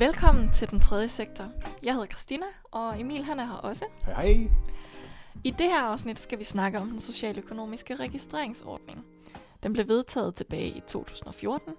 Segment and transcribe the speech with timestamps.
[0.00, 1.44] Velkommen til den tredje sektor.
[1.82, 3.84] Jeg hedder Christina, og Emil han er her også.
[4.04, 4.50] Hej hej.
[5.44, 9.04] I det her afsnit skal vi snakke om den socialøkonomiske registreringsordning.
[9.62, 11.72] Den blev vedtaget tilbage i 2014,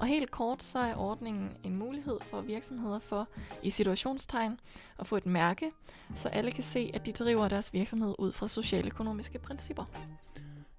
[0.00, 3.28] og helt kort så er ordningen en mulighed for virksomheder for,
[3.62, 4.60] i situationstegn,
[4.98, 5.70] at få et mærke,
[6.16, 9.84] så alle kan se, at de driver deres virksomhed ud fra socialøkonomiske principper.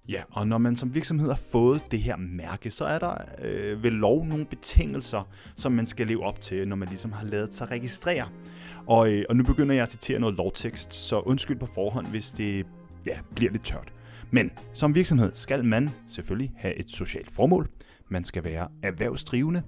[0.08, 3.82] Ja, og når man som virksomhed har fået det her mærke, så er der øh,
[3.82, 7.54] ved lov nogle betingelser, som man skal leve op til, når man ligesom har lavet
[7.54, 8.28] sig registrere.
[8.86, 12.30] Og, øh, og nu begynder jeg at citere noget lovtekst, så undskyld på forhånd, hvis
[12.30, 12.66] det
[13.06, 13.92] ja, bliver lidt tørt.
[14.30, 17.68] Men som virksomhed skal man selvfølgelig have et socialt formål.
[18.08, 19.62] Man skal være erhvervsdrivende.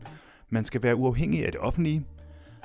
[0.51, 2.07] Man skal være uafhængig af det offentlige.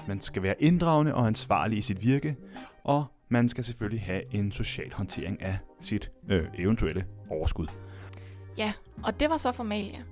[0.07, 2.35] Man skal være inddragende og ansvarlig i sit virke.
[2.83, 7.67] Og man skal selvfølgelig have en social håndtering af sit øh, eventuelle overskud.
[8.57, 8.73] Ja,
[9.03, 10.03] og det var så formalia.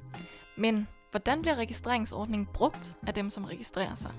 [0.58, 4.12] Men hvordan bliver registreringsordningen brugt af dem, som registrerer sig?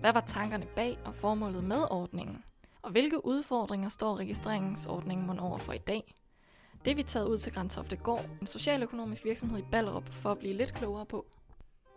[0.00, 2.36] Hvad var tankerne bag og formålet med ordningen?
[2.82, 6.14] Og hvilke udfordringer står registreringsordningen mon over for i dag?
[6.84, 10.38] Det er vi taget ud til Grantofte Gård, en socialøkonomisk virksomhed i Ballerup, for at
[10.38, 11.26] blive lidt klogere på.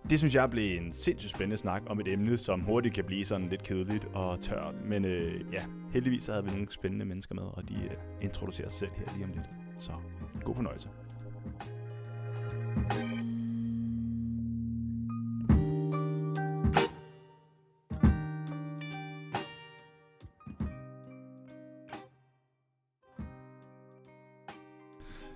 [0.09, 3.25] Det synes jeg blev en sindssygt spændende snak om et emne, som hurtigt kan blive
[3.25, 4.85] sådan lidt kedeligt og tørt.
[4.85, 5.63] Men øh, ja,
[5.93, 7.91] heldigvis så havde vi nogle spændende mennesker med, og de øh,
[8.21, 9.49] introducerer sig selv her lige om lidt.
[9.79, 9.91] Så
[10.43, 10.89] god fornøjelse.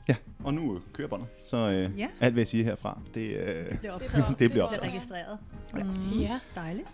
[0.08, 1.28] Ja, og nu øh, kører båndet.
[1.46, 2.08] Så øh, Ja.
[2.20, 4.40] alt hvad jeg siger herfra, det, øh, Det bliver optaget.
[4.40, 5.38] det bliver registreret.
[5.78, 5.84] Ja.
[5.84, 6.40] Mm, Ja.
[6.56, 6.88] Dejligt.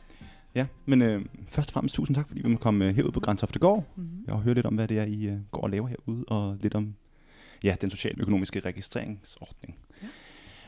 [0.55, 3.19] Ja, men øh, først og fremmest tusind tak, fordi vi må komme øh, herud på
[3.19, 3.85] Grænsofte Gård.
[3.95, 4.23] Mm-hmm.
[4.27, 6.57] Jeg har hørt lidt om, hvad det er, I øh, går og laver herude, og
[6.61, 6.95] lidt om
[7.63, 9.75] ja, den socialøkonomiske registreringsordning.
[10.01, 10.07] Ja.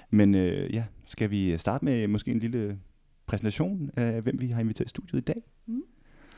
[0.09, 2.79] Men øh, ja, skal vi starte med måske en lille
[3.25, 5.41] præsentation af, hvem vi har inviteret i studiet i dag?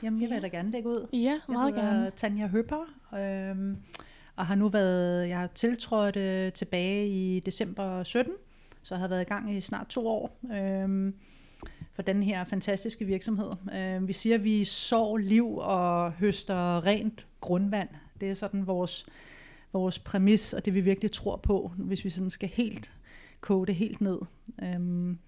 [0.02, 1.06] Jamen, jeg vil da gerne lægge ud.
[1.12, 2.10] Ja, Jeg meget hedder gerne.
[2.16, 2.84] Tanja Høpper,
[3.18, 3.76] øhm,
[4.36, 8.32] og har nu været, jeg har tiltrådt øh, tilbage i december 17,
[8.82, 11.12] så jeg har været i gang i snart to år øh,
[11.92, 13.50] for den her fantastiske virksomhed.
[13.74, 17.88] Øh, vi siger, at vi sår liv og høster rent grundvand.
[18.20, 19.06] Det er sådan vores,
[19.72, 22.92] vores præmis, og det vi virkelig tror på, hvis vi sådan skal helt
[23.40, 24.18] koge det helt ned.
[24.62, 25.18] Øhm,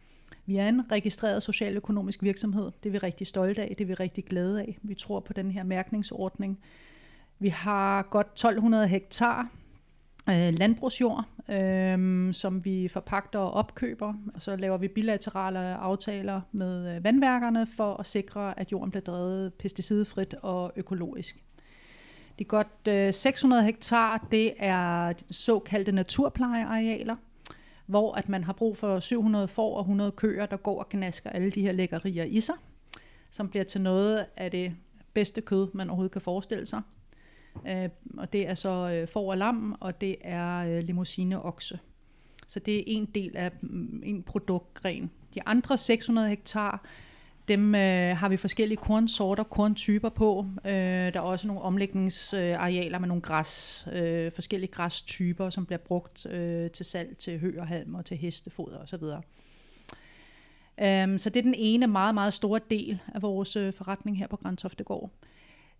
[0.46, 2.70] vi er en registreret socialøkonomisk virksomhed.
[2.82, 3.68] Det er vi rigtig stolte af.
[3.68, 4.78] Det er vi rigtig glade af.
[4.82, 6.58] Vi tror på den her mærkningsordning.
[7.40, 9.48] Vi har godt 1200 hektar
[10.28, 14.14] øh, landbrugsjord, øh, som vi forpagter og opkøber.
[14.34, 19.04] Og så laver vi bilaterale aftaler med øh, vandværkerne for at sikre, at jorden bliver
[19.04, 21.44] drevet pesticidfrit og økologisk.
[22.38, 27.16] De godt øh, 600 hektar, det er såkaldte naturplejearealer,
[27.86, 31.30] hvor at man har brug for 700 får og 100 køer, der går og gnasker
[31.30, 32.54] alle de her lækkerier i sig,
[33.30, 34.74] som bliver til noget af det
[35.14, 36.82] bedste kød, man overhovedet kan forestille sig.
[37.68, 37.88] Øh,
[38.18, 41.78] og det er så øh, får og lam, og det er øh, limousine okse.
[42.46, 45.10] Så det er en del af mm, en produktgren.
[45.34, 46.84] De andre 600 hektar,
[47.48, 50.46] dem øh, har vi forskellige kornsorter, korntyper på.
[50.64, 56.26] Øh, der er også nogle omlægningsarealer med nogle græs, øh, forskellige græstyper, som bliver brugt
[56.26, 59.02] øh, til salg til hø og halm og til hestefoder osv.
[59.02, 64.18] Um, øhm, så det er den ene meget, meget store del af vores øh, forretning
[64.18, 65.10] her på Grantoftegård.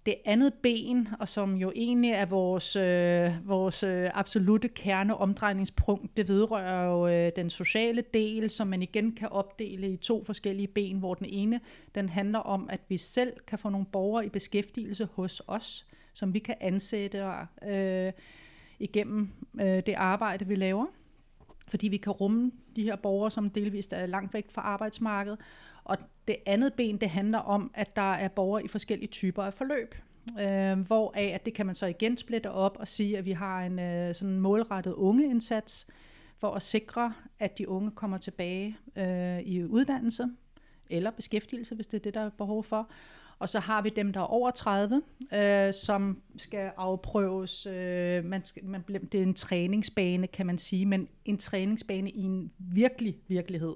[0.09, 6.29] Det andet ben, og som jo egentlig er vores, øh, vores øh, absolute kerneomdrejningspunkt, det
[6.29, 10.99] vedrører jo øh, den sociale del, som man igen kan opdele i to forskellige ben,
[10.99, 11.61] hvor den ene
[11.95, 16.35] den handler om, at vi selv kan få nogle borgere i beskæftigelse hos os, som
[16.35, 17.25] vi kan ansætte
[17.67, 18.13] øh,
[18.79, 19.29] igennem
[19.61, 20.87] øh, det arbejde, vi laver
[21.69, 25.39] fordi vi kan rumme de her borgere, som delvist er langt væk fra arbejdsmarkedet.
[25.85, 25.97] Og
[26.29, 29.95] det andet ben, det handler om, at der er borgere i forskellige typer af forløb.
[30.41, 33.63] Øh, hvoraf at det kan man så igen splitte op og sige, at vi har
[33.63, 35.87] en øh, sådan målrettet ungeindsats
[36.39, 40.29] for at sikre, at de unge kommer tilbage øh, i uddannelse
[40.91, 42.91] eller beskæftigelse, hvis det er det, der er behov for.
[43.39, 45.03] Og så har vi dem, der er over 30,
[45.35, 47.67] øh, som skal afprøves.
[47.67, 52.23] Øh, man skal, man, det er en træningsbane, kan man sige, men en træningsbane i
[52.23, 53.75] en virkelig virkelighed.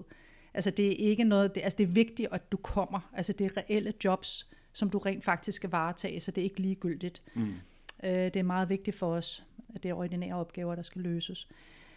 [0.54, 3.10] Altså det er ikke noget, det, altså det er vigtigt, at du kommer.
[3.12, 6.60] Altså det er reelle jobs, som du rent faktisk skal varetage, så det er ikke
[6.60, 7.22] ligegyldigt.
[7.34, 7.54] Mm.
[8.04, 9.44] Øh, det er meget vigtigt for os,
[9.74, 11.48] at det er ordinære opgaver, der skal løses.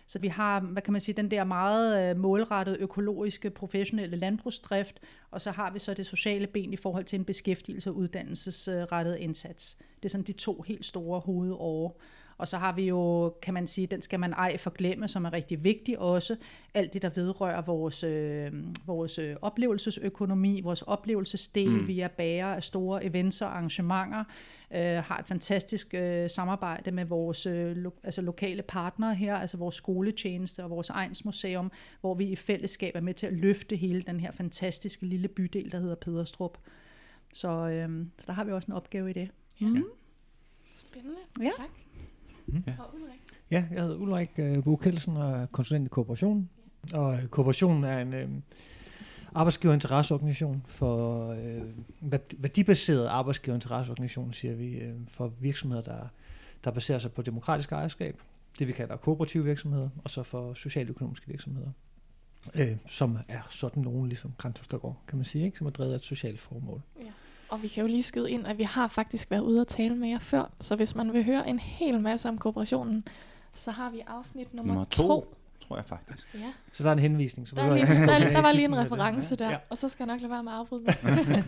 [0.07, 4.99] Så vi har, hvad kan man sige, den der meget øh, målrettede økologiske, professionelle landbrugsdrift,
[5.31, 9.15] og så har vi så det sociale ben i forhold til en beskæftigelse og uddannelsesrettet
[9.15, 9.77] indsats.
[9.95, 12.01] Det er sådan de to helt store hovedår.
[12.37, 15.33] Og så har vi jo, kan man sige, den skal man ej forglemme, som er
[15.33, 16.35] rigtig vigtig også.
[16.73, 18.51] Alt det, der vedrører vores, øh,
[18.85, 21.69] vores øh, oplevelsesøkonomi, vores oplevelsesdel.
[21.69, 21.87] Mm.
[21.87, 24.23] Vi er bærer af store events og arrangementer,
[24.71, 29.57] øh, har et fantastisk øh, samarbejde med vores øh, lo- altså lokale partnere her, altså
[29.57, 31.71] vores skoletjeneste og vores egensmuseum,
[32.01, 35.71] hvor vi i fællesskab er med til at løfte hele den her fantastiske lille bydel,
[35.71, 36.57] der hedder Pederstrup.
[37.33, 39.29] Så, øh, så der har vi også en opgave i det.
[39.59, 39.83] Mm.
[40.73, 41.17] Spændende.
[41.41, 41.51] Ja.
[41.57, 41.69] Tak.
[42.47, 42.63] Mm.
[42.79, 43.19] Og Ulrik?
[43.51, 46.49] Ja, jeg hedder Ulrik uh, Bo Kelsen og er konsulent i Kooperation.
[46.93, 48.29] Og uh, Kooperation er en uh,
[49.33, 51.37] arbejdsgiverinteresseorganisation for uh,
[52.31, 56.07] værdibaseret arbejdsgiverinteresseorganisation, siger vi, uh, for virksomheder, der,
[56.63, 58.21] der baserer sig på demokratisk ejerskab.
[58.59, 61.69] Det vi kalder kooperative virksomheder, og så for socialøkonomiske virksomheder.
[62.55, 65.57] Uh, som er sådan nogen, ligesom Krantostergaard, kan man sige, ikke?
[65.57, 66.81] som er drevet af et socialt formål.
[66.99, 67.05] Ja.
[67.55, 69.95] Og vi kan jo lige skyde ind, at vi har faktisk været ude og tale
[69.95, 73.03] med jer før, så hvis man vil høre en hel masse om kooperationen,
[73.55, 75.35] så har vi afsnit nummer, Nummer to.
[75.67, 76.27] tror jeg faktisk.
[76.33, 77.47] Ja, Så der er en henvisning.
[77.47, 79.57] Så der, er lige, der, der var lige en reference der, Ja.
[79.69, 80.95] og så skal jeg nok lade være med at afbryde mig.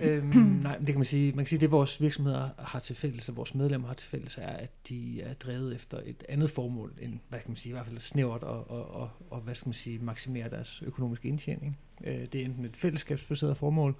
[0.00, 0.24] øhm,
[0.62, 1.32] nej, men det kan man sige.
[1.32, 4.38] Man kan sige, det vores virksomheder har til fælles, og vores medlemmer har til fælles,
[4.38, 7.72] er, at de er drevet efter et andet formål, end, hvad kan man sige, i
[7.72, 11.78] hvert fald snævert, og, og, og, og hvad skal man sige, maksimere deres økonomiske indtjening.
[12.04, 13.96] Øh, det er enten et fællesskabsbaseret formål,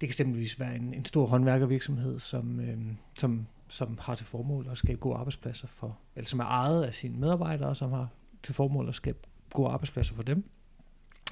[0.00, 4.68] det kan eksempelvis være en, en stor håndværkervirksomhed, som, øhm, som, som har til formål
[4.70, 8.08] at skabe gode arbejdspladser for, eller som er ejet af sine medarbejdere, som har
[8.42, 9.18] til formål at skabe
[9.52, 10.50] gode arbejdspladser for dem.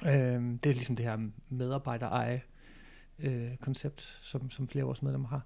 [0.05, 1.17] Øhm, det er ligesom det her
[1.49, 2.56] medarbejdereje øh,
[3.61, 5.45] koncept, som, som flere af vores medlemmer har.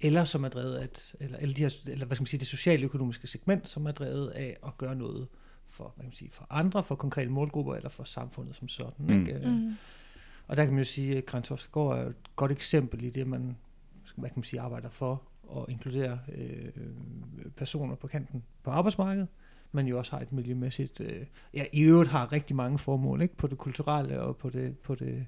[0.00, 2.40] Eller som er drevet af, et, eller, eller, de her, eller hvad skal man sige,
[2.40, 5.28] det socialøkonomiske segment, som er drevet af at gøre noget
[5.68, 9.06] for, hvad kan man sige, for andre, for konkrete målgrupper, eller for samfundet som sådan.
[9.06, 9.20] Mm.
[9.20, 9.34] Ikke?
[9.34, 9.74] Øh, Mm.
[10.46, 13.56] Og der kan man jo sige, at Grantofsgaard er et godt eksempel i det, man
[14.16, 15.22] hvad kan man sige, arbejder for
[15.56, 16.72] at inkludere øh,
[17.56, 19.28] personer på kanten på arbejdsmarkedet,
[19.72, 23.36] men jo også har et miljømæssigt, øh, ja, i øvrigt har rigtig mange formål, ikke?
[23.36, 25.26] På det kulturelle og på det, på det,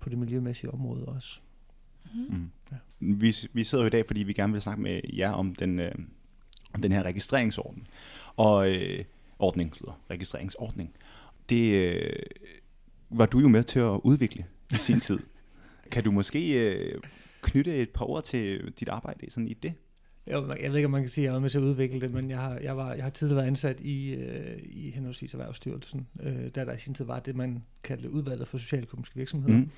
[0.00, 1.40] på det miljømæssige område også.
[2.14, 2.50] Mm.
[3.00, 3.20] Mm.
[3.20, 5.80] Vi, vi sidder jo i dag, fordi vi gerne vil snakke med jer om den,
[5.80, 5.94] øh,
[6.74, 7.88] om den her registreringsordning.
[8.36, 9.04] Og øh,
[9.38, 10.94] ordning, slutter, registreringsordning.
[11.48, 12.22] Det øh,
[13.10, 15.18] var du jo med til at udvikle i sin tid.
[15.90, 17.00] Kan du måske øh,
[17.42, 19.72] knytte et par ord til dit arbejde sådan i det?
[20.26, 22.00] Jeg, jeg ved ikke, om man kan sige, at jeg er med til at udvikle
[22.00, 25.34] det, men jeg har, jeg var, jeg har tidligere været ansat i, øh, i henholdsvis
[25.34, 29.58] Erhvervsstyrelsen, øh, der der i sin tid var det, man kaldte udvalget for socialøkonomiske virksomheder.
[29.58, 29.70] Mm.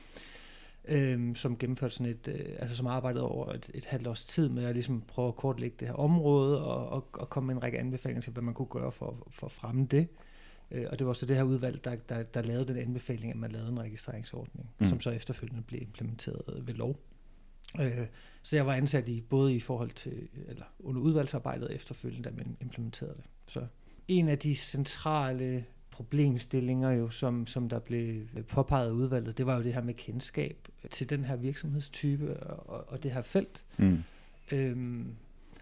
[0.89, 4.49] øhm, som gennemførte sådan et, øh, altså som arbejdede over et, et halvt års tid
[4.49, 7.63] med at ligesom prøve at kortlægge det her område og, og, og komme med en
[7.63, 10.09] række anbefalinger til, hvad man kunne gøre for, for at fremme det.
[10.71, 13.39] Øh, og det var så det her udvalg, der, der, der lavede den anbefaling, at
[13.39, 14.87] man lavede en registreringsordning, mm.
[14.87, 16.97] som så efterfølgende blev implementeret ved lov.
[17.81, 18.07] Øh,
[18.43, 22.57] så jeg var ansat i både i forhold til, eller under udvalgsarbejdet efterfølgende, da man
[22.61, 23.25] implementerede det.
[23.47, 23.67] Så
[24.09, 29.57] en af de centrale problemstillinger, jo, som, som der blev påpeget af udvalget, det var
[29.57, 33.65] jo det her med kendskab til den her virksomhedstype og, og det her felt.
[33.77, 33.99] Mm.
[34.53, 35.15] Øhm,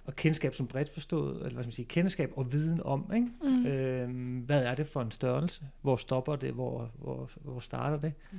[0.05, 3.29] og kendskab som bredt forstået, eller hvad skal man sige, kendskab og viden om, ikke?
[3.43, 3.67] Mm.
[3.67, 5.63] Øhm, hvad er det for en størrelse?
[5.83, 6.53] Hvor stopper det?
[6.53, 8.13] Hvor, hvor, hvor starter det?
[8.33, 8.39] Mm.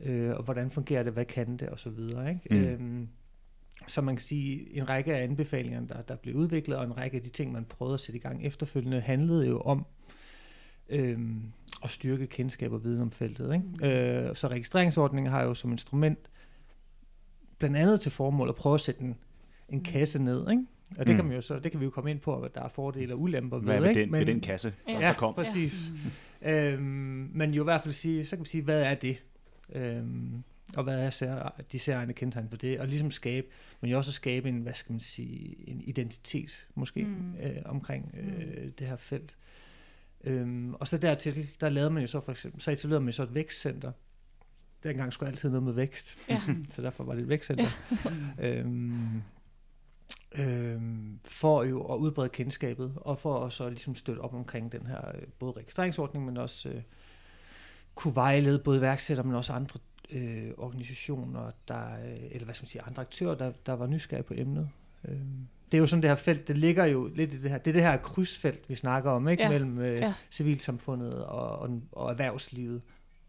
[0.00, 2.28] Øh, og hvordan fungerer det, hvad kan det, og så videre.
[2.30, 2.40] Ikke?
[2.50, 2.56] Mm.
[2.56, 2.64] Mm.
[2.64, 3.08] Øhm,
[3.86, 7.16] så man kan sige, en række af anbefalingerne, der, der blev udviklet, og en række
[7.16, 9.86] af de ting, man prøvede at sætte i gang efterfølgende, handlede jo om
[10.88, 11.42] øhm,
[11.84, 13.54] at styrke kendskab og viden om feltet.
[13.82, 14.28] Ikke?
[14.28, 16.18] Øh, så registreringsordningen har jo som instrument
[17.58, 19.14] blandt andet til formål at prøve at sætte en,
[19.68, 20.62] en kasse ned, ikke?
[20.98, 21.16] Og det, Mm.
[21.16, 23.14] kan man jo så, det kan vi jo komme ind på, at der er fordele
[23.14, 24.12] og ulemper Hvad er ved, ved ikke?
[24.12, 25.34] den, ved den kasse, der Ja, så kom?
[25.34, 25.92] præcis.
[26.42, 26.82] Øhm,
[27.34, 29.22] men jo i hvert fald sige, så kan man sige, hvad er det?
[29.72, 30.44] Øhm,
[30.76, 32.80] og hvad er sær, de særlige kendetegn på det?
[32.80, 33.46] Og ligesom skabe,
[33.80, 37.10] men jo også skabe en, hvad skal man sige, en identitet måske Mm.
[37.10, 37.36] mm.
[37.40, 39.36] øh, omkring øh, det her felt.
[40.24, 43.12] Øhm, og så dertil, der lavede man jo så for eksempel, så etablerede man jo
[43.12, 43.92] så et vækstcenter.
[44.82, 46.40] Dengang skulle altid noget med vækst, Ja.
[46.74, 47.68] så derfor var det et vækstcenter.
[48.40, 49.22] øhm,
[50.38, 55.08] øhm, for jo at udbrede kendskabet, og for at ligesom støtte op omkring den her
[55.14, 56.82] øh, både registreringsordning, men også øh,
[57.94, 62.68] kunne vejlede både iværksættere, men også andre øh, organisationer, der, øh, eller hvad skal man
[62.68, 64.68] sige, andre aktører, der, der var nysgerrige på emnet.
[65.08, 67.58] Øhm, det er jo sådan det her felt, det ligger jo lidt i det her,
[67.58, 69.42] det er det her krydsfelt, vi snakker om, ikke?
[69.42, 70.14] Ja, mellem øh, ja.
[70.30, 72.82] civilsamfundet og, og, og erhvervslivet,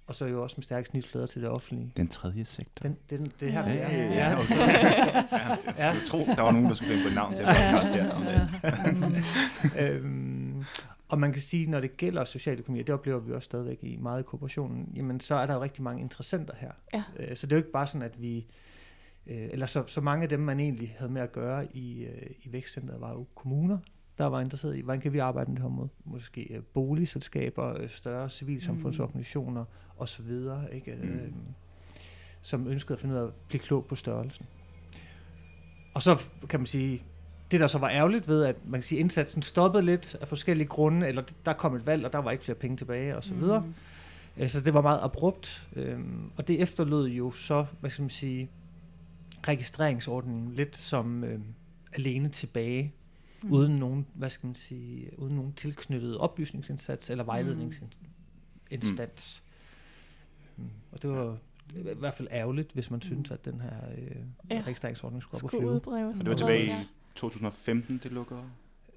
[0.08, 1.92] og så jo også med stærke snitflader til det offentlige.
[1.98, 2.84] Den tredje sektor.
[2.84, 3.74] Den, det, det her, Ja.
[3.74, 4.56] ja, Ja, ja, okay.
[5.78, 7.94] ja, jeg tro, der var nogen, der skulle finde på et navn til en podcast
[7.94, 8.12] her.
[8.12, 8.50] Om det.
[9.90, 10.45] øhm,
[11.10, 13.96] og man kan sige, når det gælder socialøkonomi, og det oplever vi også stadigvæk i
[13.96, 16.72] meget i kooperationen, jamen så er der jo rigtig mange interessenter her.
[16.94, 17.04] Ja.
[17.20, 18.48] Øh, så det er jo ikke bare sådan, at vi
[19.28, 22.32] Øh, eller så, så mange af dem, man egentlig havde med at gøre i, øh,
[22.44, 23.78] i vækstcenteret, var jo kommuner,
[24.18, 25.90] der var interesseret i, hvordan kan vi arbejde med det her måde?
[26.06, 29.98] Måske boligselskaber, større civilsamfundsorganisationer mm.
[29.98, 30.32] osv.,
[30.74, 30.98] ikke?
[31.04, 31.34] Mm.
[32.42, 34.46] Som ønskede at finde ud af at blive klog på størrelsen.
[35.94, 36.18] Og så
[36.50, 37.04] kan man sige,
[37.52, 40.68] det der så var ærgerligt ved, at man kan sige, indsatsen stoppede lidt af forskellige
[40.68, 43.34] grunde, eller der kom et valg, og der var ikke flere penge tilbage, og så
[43.34, 43.64] videre.
[44.38, 44.50] Mm.
[44.50, 48.50] Så det var meget abrupt, øhm, og det efterlod jo så, hvad skal man sige,
[49.48, 51.40] registreringsordningen lidt som øh,
[51.94, 52.94] alene tilbage,
[53.44, 53.52] mm.
[53.52, 59.44] uden nogen, hvad skal man sige, uden nogen tilknyttet oplysningsindsats eller vejledningsinstans.
[60.58, 60.64] Mm.
[60.64, 60.70] Mm.
[60.92, 61.38] Og det var
[61.76, 64.16] i hvert fald ærgerligt, hvis man synes, at den her øh,
[64.52, 64.62] ja.
[64.66, 65.72] registreringsordning skulle op og flyve.
[66.08, 66.72] Og det var tilbage i
[67.16, 68.44] 2015, det lukker?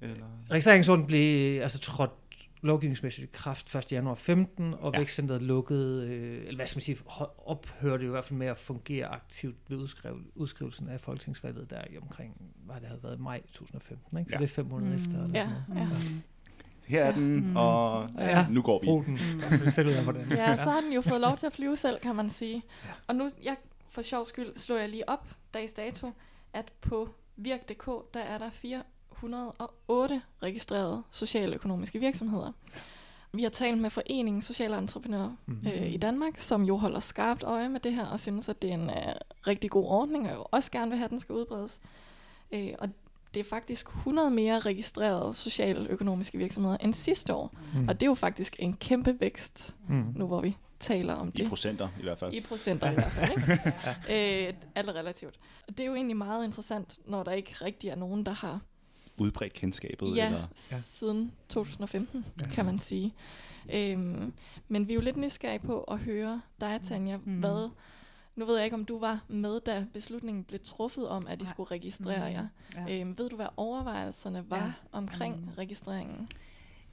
[0.01, 0.25] Eller?
[0.51, 2.11] Registreringsordningen blev altså trådt
[2.61, 3.91] lovgivningsmæssigt kraft 1.
[3.91, 4.99] januar 15, og ja.
[4.99, 6.97] vækstcenteret lukkede, øh, eller hvad skal man sige,
[7.45, 11.97] ophørte i hvert fald med at fungere aktivt ved udskriv, udskrivelsen af folketingsvalget der i
[11.97, 14.29] omkring, hvad det havde været, maj 2015, ikke?
[14.29, 14.39] Så ja.
[14.39, 15.01] det er fem måneder mm.
[15.01, 15.23] efter.
[15.23, 15.91] Eller ja, sådan noget.
[15.91, 15.97] ja.
[16.85, 17.55] Her er den, mm.
[17.55, 18.87] og ja, nu går vi.
[18.87, 19.13] Den.
[19.13, 20.31] Mm.
[20.37, 22.63] Ja, så har den jo fået lov til at flyve selv, kan man sige.
[22.85, 22.89] Ja.
[23.07, 23.55] Og nu, jeg,
[23.89, 26.11] for sjov skyld, slår jeg lige op, dags dato,
[26.53, 27.09] at på
[27.39, 32.51] virk.dk, der er der 408 registrerede socialøkonomiske virksomheder.
[33.33, 35.67] Vi har talt med Foreningen Sociale Entreprenører mm-hmm.
[35.67, 38.69] øh, i Danmark, som jo holder skarpt øje med det her, og synes, at det
[38.69, 39.13] er en uh,
[39.47, 41.81] rigtig god ordning, og også gerne vil have, at den skal udbredes.
[42.51, 42.89] Øh, og
[43.33, 47.55] det er faktisk 100 mere registrerede socialøkonomiske virksomheder end sidste år.
[47.73, 47.87] Mm.
[47.87, 50.05] Og det er jo faktisk en kæmpe vækst, mm.
[50.15, 51.43] nu hvor vi taler om det.
[51.43, 52.33] I procenter i hvert fald.
[52.33, 52.91] I procenter ja.
[52.91, 54.47] i hvert fald, ikke?
[54.47, 55.39] øh, alt relativt.
[55.67, 58.59] Og det er jo egentlig meget interessant, når der ikke rigtig er nogen, der har
[59.19, 60.15] udbredt kendskabet?
[60.15, 60.47] Ja, eller?
[60.55, 62.47] siden 2015, ja.
[62.47, 63.13] kan man sige.
[63.73, 64.33] Øhm,
[64.67, 67.39] men vi er jo lidt nysgerrige på at høre dig, Tanja, mm.
[67.39, 67.69] hvad...
[68.35, 71.43] Nu ved jeg ikke, om du var med, da beslutningen blev truffet om, at I
[71.43, 71.49] Nej.
[71.49, 72.33] skulle registrere mm.
[72.33, 72.47] jer.
[72.87, 72.99] Ja.
[72.99, 74.71] Øhm, ved du, hvad overvejelserne var ja.
[74.91, 75.51] omkring mm.
[75.57, 76.29] registreringen?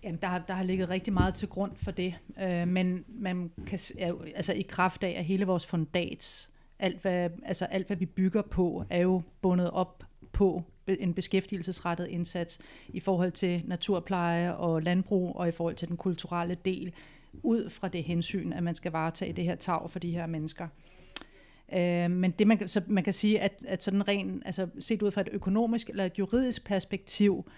[0.02, 3.50] Jamen, der har, der har ligget rigtig meget til grund for det, øh, men man
[3.66, 3.78] kan,
[4.34, 8.42] altså i kraft af, at hele vores fundats, alt hvad, altså alt hvad vi bygger
[8.42, 15.36] på, er jo bundet op på en beskæftigelsesrettet indsats i forhold til naturpleje og landbrug
[15.36, 16.92] og i forhold til den kulturelle del,
[17.42, 20.68] ud fra det hensyn, at man skal varetage det her tag for de her mennesker.
[21.72, 25.10] Øh, men det man, så man kan sige, at, at sådan ren, altså set ud
[25.10, 27.50] fra et økonomisk eller et juridisk perspektiv,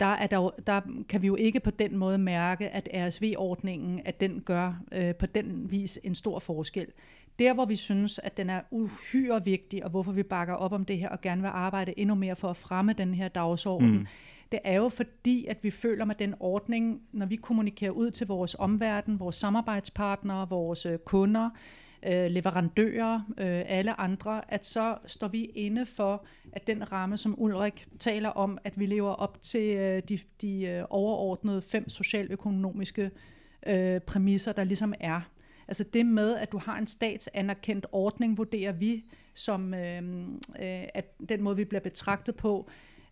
[0.00, 4.20] der, er der, der kan vi jo ikke på den måde mærke, at RSV-ordningen, at
[4.20, 6.86] den gør øh, på den vis en stor forskel.
[7.38, 10.84] Der, hvor vi synes, at den er uhyre vigtig, og hvorfor vi bakker op om
[10.84, 14.06] det her, og gerne vil arbejde endnu mere for at fremme den her dagsorden, mm.
[14.52, 18.26] det er jo fordi, at vi føler med den ordning, når vi kommunikerer ud til
[18.26, 24.98] vores omverden, vores samarbejdspartnere, vores øh, kunder, øh, Øh, leverandører, øh, alle andre, at så
[25.06, 29.42] står vi inde for, at den ramme, som Ulrik taler om, at vi lever op
[29.42, 33.10] til øh, de, de øh, overordnede fem socialøkonomiske
[33.66, 35.20] øh, præmisser, der ligesom er.
[35.68, 40.02] Altså det med, at du har en statsanerkendt ordning, vurderer vi som, øh,
[40.60, 42.70] øh, at den måde, vi bliver betragtet på,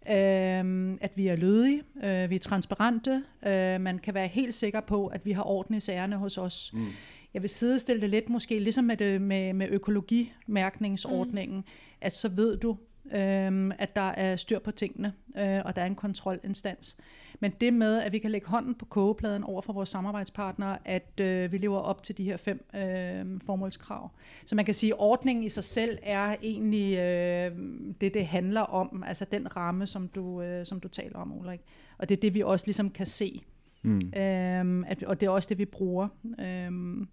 [0.08, 4.80] øh, at vi er lødige, øh, vi er transparente, øh, man kan være helt sikker
[4.80, 6.70] på, at vi har orden i sagerne hos os.
[6.74, 6.86] Mm.
[7.34, 11.64] Jeg vil sidestille det lidt måske, ligesom med, det, med, med økologimærkningsordningen, mm.
[12.00, 12.76] at så ved du,
[13.12, 16.96] øh, at der er styr på tingene, øh, og der er en kontrolinstans.
[17.40, 21.20] Men det med, at vi kan lægge hånden på kogepladen over for vores samarbejdspartnere, at
[21.20, 24.10] øh, vi lever op til de her fem øh, formålskrav.
[24.46, 27.58] Så man kan sige, at ordningen i sig selv er egentlig øh,
[28.00, 31.60] det, det handler om, altså den ramme, som du, øh, som du taler om, Ulrik.
[31.98, 33.42] Og det er det, vi også ligesom kan se.
[33.82, 34.12] Mm.
[34.16, 36.08] Øhm, at, og det er også det, vi bruger.
[36.40, 37.08] Øhm.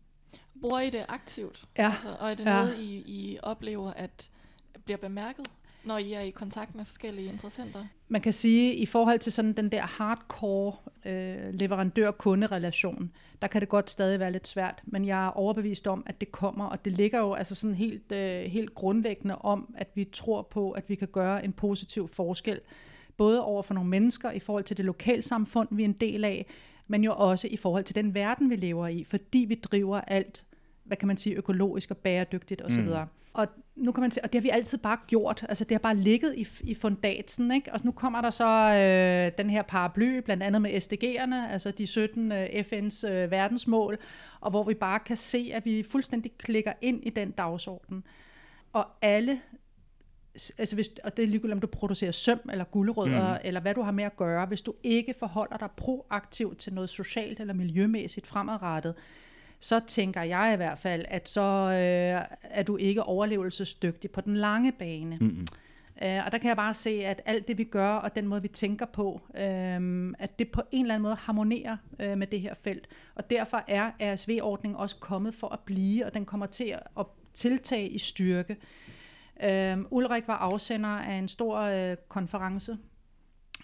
[0.62, 1.66] Bruger I det aktivt?
[1.78, 1.92] Ja.
[1.92, 2.64] Altså, og er det ja.
[2.64, 4.30] noget, I, I oplever, at
[4.86, 5.48] bliver bemærket?
[5.84, 7.86] når I er i kontakt med forskellige interessenter?
[8.08, 10.74] Man kan sige, at i forhold til sådan den der hardcore
[11.06, 13.12] øh, leverandør-kunde-relation,
[13.42, 16.32] der kan det godt stadig være lidt svært, men jeg er overbevist om, at det
[16.32, 20.42] kommer, og det ligger jo altså sådan helt, øh, helt grundlæggende om, at vi tror
[20.42, 22.60] på, at vi kan gøre en positiv forskel,
[23.18, 26.46] både over for nogle mennesker, i forhold til det lokalsamfund, vi er en del af,
[26.92, 30.46] men jo også i forhold til den verden, vi lever i, fordi vi driver alt
[30.84, 32.82] hvad kan man sige, økologisk og bæredygtigt osv.
[32.82, 32.96] Mm.
[33.34, 35.80] Og nu kan man sige, og det har vi altid bare gjort, altså det har
[35.80, 37.74] bare ligget i, i fundatsen, ikke?
[37.74, 41.88] Og nu kommer der så øh, den her paraply, blandt andet med SDG'erne, altså de
[41.88, 43.98] 17 øh, FN's øh, verdensmål,
[44.42, 48.04] og hvor vi bare kan se, at vi fuldstændig klikker ind i den dagsorden.
[48.74, 49.42] Og alle
[50.34, 53.40] altså hvis, og det er ligegyldigt, om du producerer søm eller gulerødder, mm.
[53.44, 56.90] eller hvad du har med at gøre, hvis du ikke forholder dig proaktivt til noget
[56.90, 58.96] socialt eller miljømæssigt fremadrettet,
[59.60, 64.36] så tænker jeg i hvert fald, at så øh, er du ikke overlevelsesdygtig på den
[64.36, 65.18] lange bane.
[65.22, 65.48] Mm-hmm.
[66.06, 68.42] Uh, og der kan jeg bare se, at alt det vi gør, og den måde
[68.42, 69.40] vi tænker på, uh,
[70.20, 72.88] at det på en eller anden måde harmonerer uh, med det her felt.
[73.16, 77.90] Og derfor er RSV-ordningen også kommet for at blive, og den kommer til at tiltage
[77.90, 78.58] i styrke.
[79.44, 82.78] Øhm, Ulrik var afsender af en stor øh, konference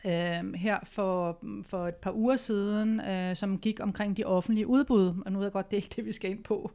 [0.06, 5.24] øhm, her for, for et par uger siden, øh, som gik omkring de offentlige udbud,
[5.26, 6.72] og nu ved jeg godt, det er ikke det, vi skal ind på,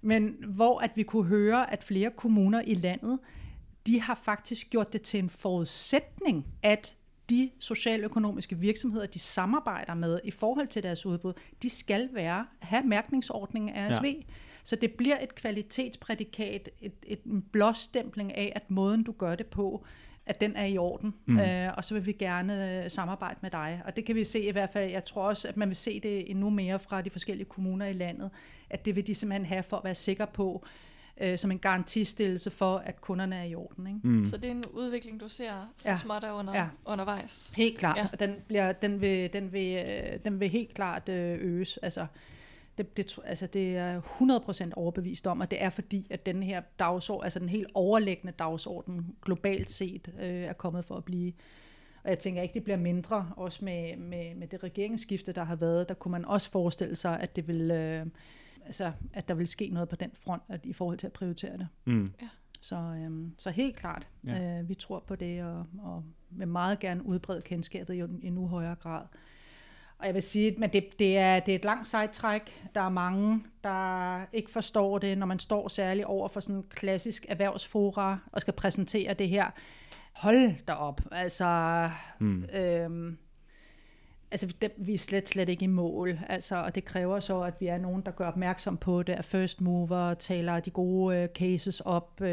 [0.00, 3.18] men hvor at vi kunne høre, at flere kommuner i landet
[3.86, 6.96] de har faktisk gjort det til en forudsætning, at
[7.30, 12.82] de socialøkonomiske virksomheder, de samarbejder med i forhold til deres udbud, de skal være have
[12.82, 14.04] mærkningsordningen af ASV.
[14.04, 14.22] Ja.
[14.66, 19.46] Så det bliver et kvalitetsprædikat, et, et, en blåstempling af, at måden du gør det
[19.46, 19.84] på,
[20.26, 21.40] at den er i orden, mm.
[21.40, 23.82] øh, og så vil vi gerne øh, samarbejde med dig.
[23.84, 26.00] Og det kan vi se i hvert fald, jeg tror også, at man vil se
[26.00, 28.30] det endnu mere fra de forskellige kommuner i landet,
[28.70, 30.66] at det vil de simpelthen have for at være sikre på,
[31.20, 33.86] øh, som en garantistillelse for, at kunderne er i orden.
[33.86, 34.00] Ikke?
[34.02, 34.26] Mm.
[34.26, 35.96] Så det er en udvikling, du ser så ja.
[35.96, 36.66] småt under, ja.
[36.84, 37.52] undervejs?
[37.56, 38.06] Helt klart, ja.
[38.12, 41.76] og den, bliver, den, vil, den, vil, øh, den vil helt klart øh, øges.
[41.76, 42.06] Altså,
[42.78, 46.62] det, det, altså det er 100% overbevist om, at det er fordi, at den her
[46.78, 51.32] dagsorden, altså den helt overlæggende dagsorden, globalt set, øh, er kommet for at blive.
[52.04, 55.56] Og jeg tænker ikke, det bliver mindre, også med, med, med det regeringsskifte, der har
[55.56, 55.88] været.
[55.88, 57.70] Der kunne man også forestille sig, at det vil...
[57.70, 58.06] Øh,
[58.66, 61.56] altså, at der vil ske noget på den front at, i forhold til at prioritere
[61.58, 61.68] det.
[61.84, 62.12] Mm.
[62.22, 62.28] Ja.
[62.60, 64.58] Så, øhm, så helt klart, ja.
[64.58, 68.46] øh, vi tror på det, og, og vil meget gerne udbrede kendskabet i en endnu
[68.46, 69.02] højere grad.
[69.98, 72.62] Og jeg vil sige, men det, det, er, det er et langt sejtræk.
[72.74, 76.64] Der er mange, der ikke forstår det, når man står særligt over for sådan en
[76.70, 79.50] klassisk erhvervsfora og skal præsentere det her.
[80.12, 81.00] Hold da op.
[81.12, 82.44] Altså, mm.
[82.44, 83.18] øhm,
[84.42, 87.54] altså, det, vi er slet, slet ikke i mål, altså, og det kræver så, at
[87.60, 91.28] vi er nogen, der gør opmærksom på det, er first mover, taler de gode uh,
[91.34, 92.26] cases op, uh,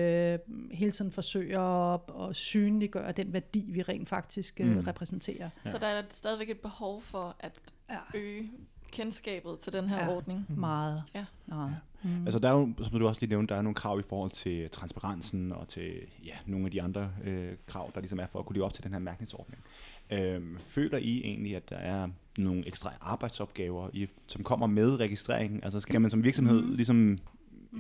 [0.71, 4.79] hele tiden forsøger at, at synliggøre den værdi, vi rent faktisk uh, mm.
[4.79, 5.49] repræsenterer.
[5.65, 5.69] Ja.
[5.69, 7.97] Så der er stadigvæk et behov for at ja.
[8.13, 8.51] øge
[8.91, 10.15] kendskabet til den her ja.
[10.15, 10.45] ordning.
[10.49, 10.59] Mm.
[10.59, 11.03] Meget.
[11.15, 11.25] Ja.
[11.47, 11.67] ja.
[12.03, 12.25] Mm.
[12.25, 14.31] Altså der er jo, som du også lige nævnte, der er nogle krav i forhold
[14.31, 15.93] til transparensen og til
[16.25, 18.73] ja, nogle af de andre øh, krav, der ligesom er for at kunne leve op
[18.73, 19.63] til den her mærkningsordning.
[20.11, 25.63] Øhm, føler I egentlig, at der er nogle ekstra arbejdsopgaver, i, som kommer med registreringen?
[25.63, 26.73] Altså skal man som virksomhed mm.
[26.75, 27.19] ligesom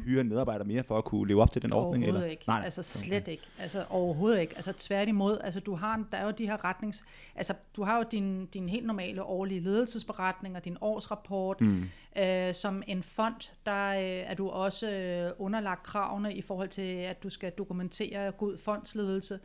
[0.05, 2.05] hyre en medarbejder mere for at kunne leve op til den ordning?
[2.07, 2.25] Eller?
[2.25, 2.43] ikke.
[2.47, 3.31] Nej, altså slet okay.
[3.31, 3.43] ikke.
[3.59, 4.55] Altså overhovedet ikke.
[4.55, 7.05] Altså tværtimod, altså du har, der er jo de her retnings...
[7.35, 11.61] Altså du har jo din, din helt normale årlige ledelsesberetning og din årsrapport.
[11.61, 11.83] Mm.
[12.17, 16.81] Øh, som en fond, der øh, er du også øh, underlagt kravene i forhold til,
[16.81, 19.39] at du skal dokumentere god fondsledelse.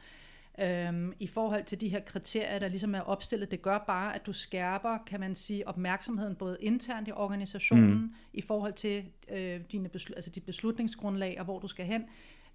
[0.60, 4.26] Øhm, I forhold til de her kriterier, der ligesom er opstillet, det gør bare, at
[4.26, 8.14] du skærper, kan man sige, opmærksomheden både internt i organisationen, mm.
[8.32, 12.04] i forhold til øh, dine beslut, altså dit beslutningsgrundlag og hvor du skal hen,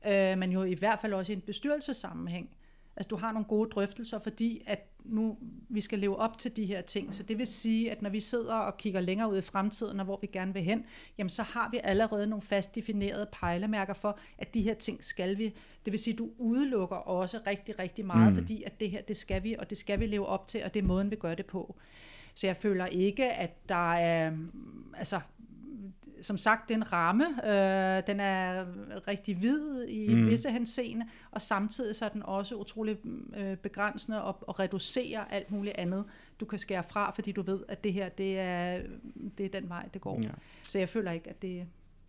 [0.08, 2.50] øh, men jo i hvert fald også i en bestyrelsessammenhæng.
[2.96, 5.38] Altså du har nogle gode drøftelser, fordi at nu
[5.70, 7.16] vi skal leve op til de her ting.
[7.16, 10.06] Så det vil sige, at når vi sidder og kigger længere ud i fremtiden, og
[10.06, 10.86] hvor vi gerne vil hen,
[11.18, 15.38] jamen så har vi allerede nogle fast definerede pejlemærker for, at de her ting skal
[15.38, 15.56] vi.
[15.86, 18.36] Det vil sige, at du udelukker også rigtig, rigtig meget, mm.
[18.36, 20.74] fordi at det her, det skal vi, og det skal vi leve op til, og
[20.74, 21.76] det er måden, vi gør det på.
[22.34, 24.32] Så jeg føler ikke, at der er,
[24.98, 25.20] altså
[26.22, 28.66] som sagt, den ramme, øh, den er
[29.08, 30.28] rigtig hvid i mm.
[30.28, 32.98] visse henseende, og samtidig så er den også utrolig
[33.38, 36.06] øh, begrænsende og, og reducerer alt muligt andet,
[36.40, 38.82] du kan skære fra, fordi du ved, at det her, det er,
[39.38, 40.20] det er den vej, det går.
[40.24, 40.30] Ja.
[40.70, 41.66] Så jeg føler ikke, at det er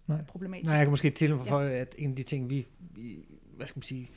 [0.07, 0.25] Nej.
[0.25, 0.67] problematisk.
[0.67, 1.71] Nej, jeg kan måske til for, ja.
[1.71, 3.19] at en af de ting, vi, vi
[3.57, 4.11] hvad skal man sige,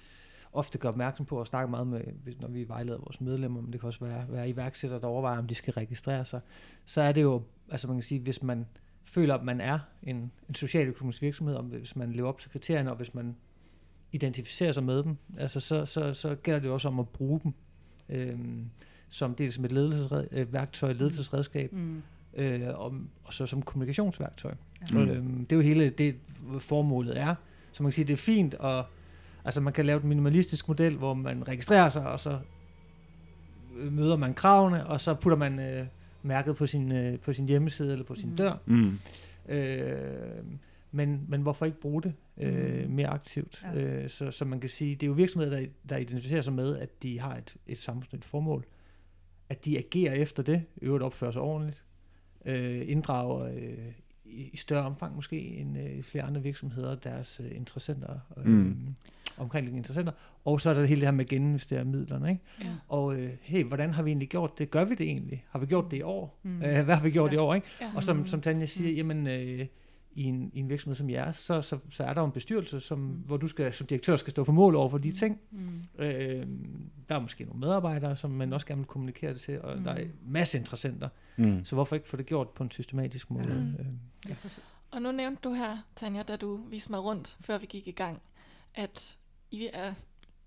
[0.53, 2.01] ofte gør opmærksom på og snakker meget med,
[2.39, 5.47] når vi vejleder vores medlemmer, men det kan også være, være iværksættere, der overvejer, om
[5.47, 6.39] de skal registrere sig,
[6.85, 8.65] så er det jo, altså man kan sige, hvis man
[9.07, 12.89] føler, at man er en, en socialøkonomisk virksomhed, og hvis man lever op til kriterierne,
[12.89, 13.35] og hvis man
[14.11, 17.53] identificerer sig med dem, altså så, så, så gælder det også om at bruge dem
[18.09, 18.69] øhm,
[19.09, 22.01] som dels som et ledelsesværktøj, øh, ledelsesredskab, mm.
[22.33, 22.93] øh, og,
[23.23, 24.53] og så som kommunikationsværktøj.
[24.91, 24.97] Mm.
[24.97, 26.15] Øhm, det er jo hele det,
[26.59, 27.35] formålet er.
[27.71, 28.85] Så man kan sige, det er fint, og
[29.45, 32.39] altså man kan lave en minimalistisk model, hvor man registrerer sig, og så
[33.75, 35.85] møder man kravene, og så putter man øh,
[36.27, 38.35] mærket på sin, øh, på sin hjemmeside eller på sin mm.
[38.35, 38.53] dør.
[38.65, 38.99] Mm.
[39.49, 40.43] Øh,
[40.91, 42.93] men, men hvorfor ikke bruge det øh, mm.
[42.93, 43.65] mere aktivt?
[43.73, 43.81] Ja.
[43.81, 46.77] Øh, så, så man kan sige, det er jo virksomheder, der, der identificerer sig med,
[46.77, 48.65] at de har et, et samfundsnyttigt formål.
[49.49, 51.83] At de agerer efter det, øvrigt opfører sig ordentligt,
[52.45, 53.91] øh, inddrager øh,
[54.29, 58.95] i, i større omfang måske end øh, flere andre virksomheder deres øh, interessenter, øh, mm.
[59.37, 60.11] omkringliggende interessenter.
[60.45, 62.29] Og så er der hele det her med at geninvestere midlerne.
[62.29, 62.41] Ikke?
[62.61, 62.67] Ja.
[62.87, 64.71] Og øh, hey, hvordan har vi egentlig gjort det?
[64.71, 65.45] Gør vi det egentlig?
[65.49, 66.39] Har vi gjort det i år?
[66.43, 66.63] Mm.
[66.63, 67.35] Øh, hvad har vi gjort ja.
[67.35, 67.55] i år?
[67.55, 67.67] Ikke?
[67.81, 67.91] Ja.
[67.95, 68.97] Og som, som Tanja siger, mm.
[68.97, 69.27] jamen...
[69.27, 69.65] Øh,
[70.17, 72.79] i en, i en virksomhed som jeres, så, så, så er der jo en bestyrelse,
[72.79, 73.07] som, mm.
[73.07, 75.39] hvor du skal, som direktør skal stå på mål over for de ting.
[75.51, 75.83] Mm.
[75.99, 76.47] Øh,
[77.09, 79.83] der er måske nogle medarbejdere, som man også gerne vil kommunikere det til, og mm.
[79.83, 81.09] der er en masse interessenter.
[81.37, 81.65] Mm.
[81.65, 83.53] Så hvorfor ikke få det gjort på en systematisk måde?
[83.53, 83.75] Mm.
[83.79, 83.85] Øh,
[84.29, 84.35] ja.
[84.91, 87.91] Og nu nævnte du her, Tanja, da du viste mig rundt, før vi gik i
[87.91, 88.21] gang,
[88.75, 89.17] at
[89.51, 89.93] I er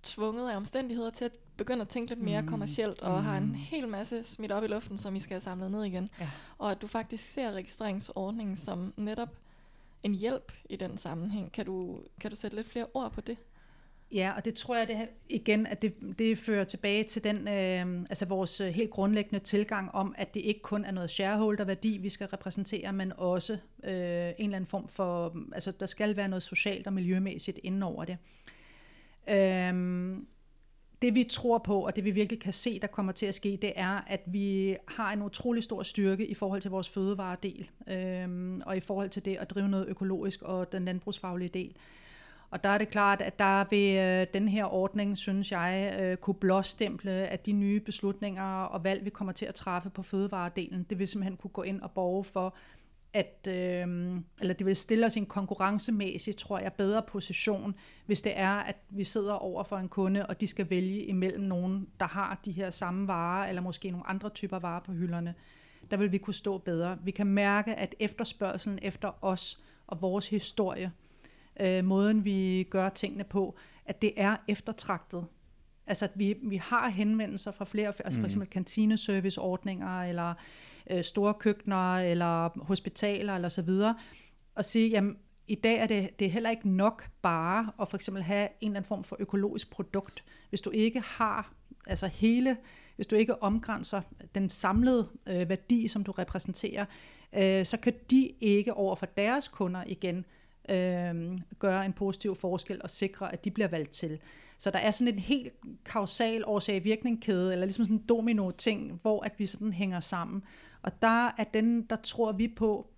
[0.02, 2.48] tvunget af omstændigheder til at begynde at tænke lidt mere mm.
[2.48, 3.24] kommercielt, og mm.
[3.24, 3.54] har en mm.
[3.54, 6.09] hel masse smidt op i luften, som I skal have samlet ned igen.
[6.20, 6.28] Ja.
[6.59, 9.28] Og at du faktisk ser registreringsordningen som netop
[10.02, 11.52] en hjælp i den sammenhæng.
[11.52, 13.36] Kan du, kan du sætte lidt flere ord på det?
[14.12, 18.06] Ja, og det tror jeg det igen, at det, det fører tilbage til den, øh,
[18.10, 22.10] altså vores øh, helt grundlæggende tilgang om, at det ikke kun er noget shareholder-værdi, vi
[22.10, 23.52] skal repræsentere, men også
[23.84, 23.94] øh, en
[24.38, 28.16] eller anden form for, altså der skal være noget socialt og miljømæssigt inden over det.
[29.30, 30.16] Øh,
[31.02, 33.58] det vi tror på, og det vi virkelig kan se, der kommer til at ske,
[33.62, 38.62] det er, at vi har en utrolig stor styrke i forhold til vores fødevaredel, øhm,
[38.66, 41.76] og i forhold til det at drive noget økologisk og den landbrugsfaglige del.
[42.50, 46.16] Og der er det klart, at der vil øh, den her ordning, synes jeg, øh,
[46.16, 50.86] kunne blåstemple, at de nye beslutninger og valg, vi kommer til at træffe på fødevaredelen,
[50.90, 52.54] det vil simpelthen kunne gå ind og borge for,
[53.12, 53.86] at øh,
[54.40, 57.74] eller det vil stille os i en konkurrencemæssig, tror jeg, bedre position,
[58.06, 61.44] hvis det er, at vi sidder over for en kunde, og de skal vælge imellem
[61.44, 65.34] nogen, der har de her samme varer, eller måske nogle andre typer varer på hylderne.
[65.90, 66.98] Der vil vi kunne stå bedre.
[67.04, 70.92] Vi kan mærke, at efterspørgselen efter os og vores historie,
[71.60, 75.24] øh, måden vi gør tingene på, at det er eftertragtet.
[75.86, 78.24] Altså, at vi, vi har henvendelser fra flere, altså for mm.
[78.24, 80.34] eksempel kantineserviceordninger, eller
[80.90, 83.94] øh, store køkkener, eller hospitaler, eller så videre,
[84.55, 87.96] og sige, jamen, i dag er det, det er heller ikke nok bare at for
[87.96, 90.24] eksempel have en eller anden form for økologisk produkt.
[90.48, 91.53] Hvis du ikke har
[91.87, 92.57] altså hele,
[92.96, 94.03] hvis du ikke omgrænser
[94.35, 96.85] den samlede øh, værdi, som du repræsenterer,
[97.33, 100.24] øh, så kan de ikke over for deres kunder igen
[100.68, 104.18] øh, gøre en positiv forskel og sikre, at de bliver valgt til.
[104.58, 105.52] Så der er sådan en helt
[105.84, 110.42] kausal årsag-virkning-kæde, eller ligesom sådan en domino-ting, hvor at vi sådan hænger sammen.
[110.82, 112.90] Og der er den, der tror vi på,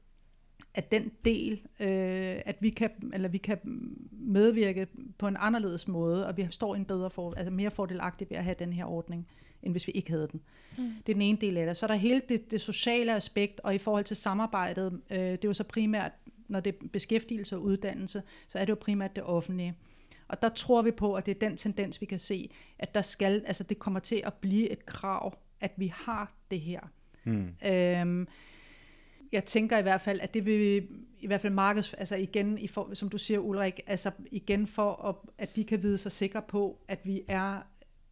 [0.75, 3.59] at den del, øh, at vi kan, eller vi kan
[4.11, 4.87] medvirke
[5.19, 8.45] på en anderledes måde, og vi står en bedre for, altså mere fordelagtigt ved at
[8.45, 9.29] have den her ordning,
[9.63, 10.41] end hvis vi ikke havde den.
[10.79, 10.93] Mm.
[11.07, 11.77] Det er den ene del af det.
[11.77, 15.45] Så er der hele det, det sociale aspekt, og i forhold til samarbejdet, øh, det
[15.45, 16.13] er jo så primært,
[16.53, 19.75] når det er beskæftigelse og uddannelse, så er det jo primært det offentlige.
[20.29, 23.03] Og der tror vi på, at det er den tendens, vi kan se, at der
[23.03, 26.81] skal, altså det kommer til at blive et krav, at vi har det her.
[27.25, 27.55] Mm.
[27.67, 28.29] Øhm,
[29.33, 30.89] jeg tænker i hvert fald, at det vil
[31.21, 34.93] i hvert fald markeds, altså igen, i for, som du siger Ulrik, altså igen for,
[34.93, 37.63] at, at de kan vide sig sikre på, at vi er,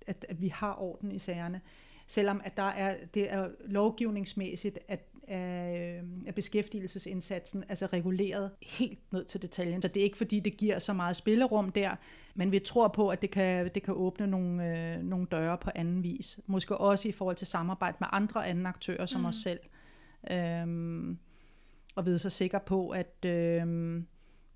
[0.07, 1.61] at, at vi har orden i sagerne.
[2.07, 9.25] Selvom at der er, det er lovgivningsmæssigt, at af, af beskæftigelsesindsatsen, altså reguleret helt ned
[9.25, 9.83] til detaljen.
[9.83, 11.97] Så det er ikke fordi, det giver så meget spillerum der,
[12.35, 15.71] men vi tror på, at det kan, det kan åbne nogle, øh, nogle døre på
[15.75, 16.41] anden vis.
[16.47, 19.27] Måske også i forhold til samarbejde med andre anden aktører som mm.
[19.27, 19.61] os selv.
[20.31, 21.19] Øhm,
[21.95, 24.07] og vide sig sikker på, at, øhm,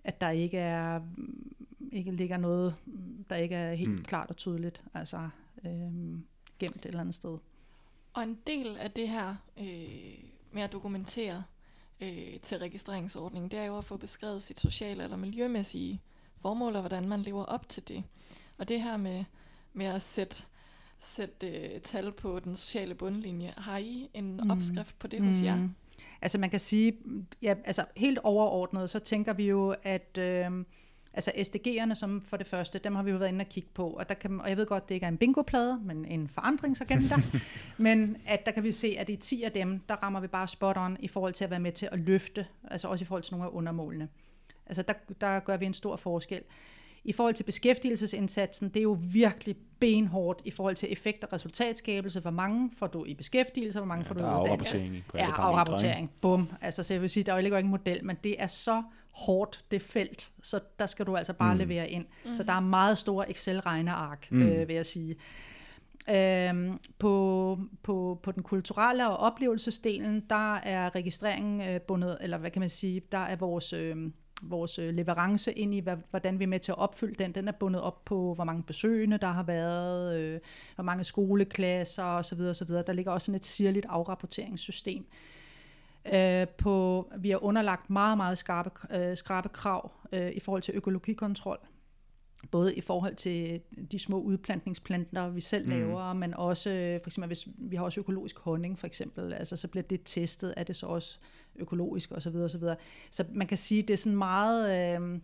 [0.04, 1.00] at der ikke er
[1.92, 2.74] ikke ligger noget,
[3.30, 4.04] der ikke er helt mm.
[4.04, 5.28] klart og tydeligt, altså
[5.66, 6.24] øhm,
[6.58, 7.38] gemt et eller andet sted.
[8.12, 11.42] Og en del af det her øh, med at dokumentere
[12.00, 16.00] øh, til registreringsordningen, det er jo at få beskrevet sit sociale eller miljømæssige
[16.36, 18.04] formål, og hvordan man lever op til det.
[18.58, 19.24] Og det her med,
[19.72, 20.44] med at sætte,
[20.98, 24.50] sætte øh, tal på den sociale bundlinje, har I en mm.
[24.50, 25.46] opskrift på det hos mm.
[25.46, 25.68] jer?
[26.22, 26.96] Altså man kan sige,
[27.42, 30.64] ja, altså helt overordnet, så tænker vi jo, at øh,
[31.14, 33.90] Altså SDG'erne som for det første, dem har vi jo været inde og kigge på,
[33.90, 37.16] og, der kan, og jeg ved godt, det ikke er en bingoplade, men en forandringsagenda,
[37.78, 40.48] men at der kan vi se, at i 10 af dem, der rammer vi bare
[40.48, 43.22] spot on i forhold til at være med til at løfte, altså også i forhold
[43.22, 44.08] til nogle af undermålene.
[44.66, 46.42] Altså der, der gør vi en stor forskel.
[47.04, 52.20] I forhold til beskæftigelsesindsatsen, det er jo virkelig benhårdt i forhold til effekt og resultatskabelse.
[52.20, 55.02] Hvor mange får du i beskæftigelse, hvor mange ja, får du i uddannelse?
[55.14, 56.10] Ja, afrapportering.
[56.20, 56.48] Bum.
[56.60, 58.82] Altså, så jeg vil sige, der er jo ikke en model, men det er så
[59.10, 61.58] hårdt, det felt, så der skal du altså bare mm.
[61.58, 62.06] levere ind.
[62.24, 62.34] Mm.
[62.34, 64.42] Så der er meget store Excel-regneark, mm.
[64.42, 65.16] øh, vil jeg sige.
[66.10, 72.50] Øhm, på, på, på den kulturelle og oplevelsesdelen, der er registreringen øh, bundet, eller hvad
[72.50, 73.96] kan man sige, der er vores, øh,
[74.42, 77.32] vores øh, leverance ind i, hvordan vi er med til at opfylde den.
[77.32, 80.40] Den er bundet op på, hvor mange besøgende der har været, øh,
[80.74, 82.40] hvor mange skoleklasser osv.
[82.40, 82.68] osv.
[82.68, 85.06] Der ligger også sådan et sirligt afrapporteringssystem.
[86.14, 90.74] Øh, på, vi har underlagt meget, meget skarpe, øh, skarpe krav øh, i forhold til
[90.74, 91.58] økologikontrol
[92.50, 93.60] både i forhold til
[93.92, 95.70] de små udplantningsplanter, vi selv Mm.
[95.70, 99.56] laver, men også, øh, for eksempel, hvis vi har også økologisk honning, for eksempel, altså
[99.56, 101.18] så bliver det testet, er det så også
[101.56, 102.76] økologisk, og så videre, og så videre.
[103.10, 105.20] Så man kan sige, det er sådan meget, øh,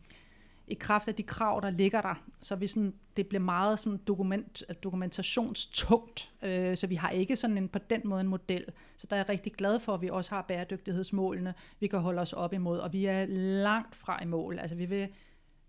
[0.69, 4.01] i kraft af de krav, der ligger der, så vi sådan, det bliver meget sådan
[4.07, 8.65] dokument, dokumentationstungt, øh, så vi har ikke sådan en, på den måde en model.
[8.97, 12.21] Så der er jeg rigtig glad for, at vi også har bæredygtighedsmålene, vi kan holde
[12.21, 13.27] os op imod, og vi er
[13.63, 14.59] langt fra i mål.
[14.59, 15.09] Altså vi vil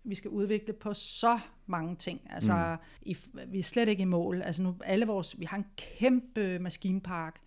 [0.04, 2.20] vi skal udvikle på så mange ting.
[2.30, 2.86] Altså, mm.
[3.02, 4.42] i, vi er slet ikke i mål.
[4.42, 7.40] Altså nu, alle vores, vi har en kæmpe maskinpark,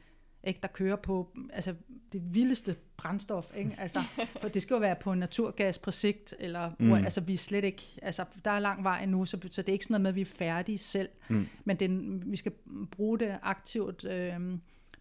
[0.43, 1.75] ikke, der kører på altså,
[2.11, 3.51] det vildeste brændstof.
[3.57, 3.75] Ikke?
[3.79, 4.01] Altså,
[4.41, 6.85] for det skal jo være på naturgas på sigt, eller mm.
[6.85, 6.93] Mm.
[6.93, 9.73] altså, vi er slet ikke, altså, der er lang vej endnu, så, så det er
[9.73, 11.09] ikke sådan noget med, at vi er færdige selv.
[11.29, 11.47] Mm.
[11.65, 11.89] Men det,
[12.31, 12.51] vi skal
[12.91, 14.39] bruge det aktivt, øh,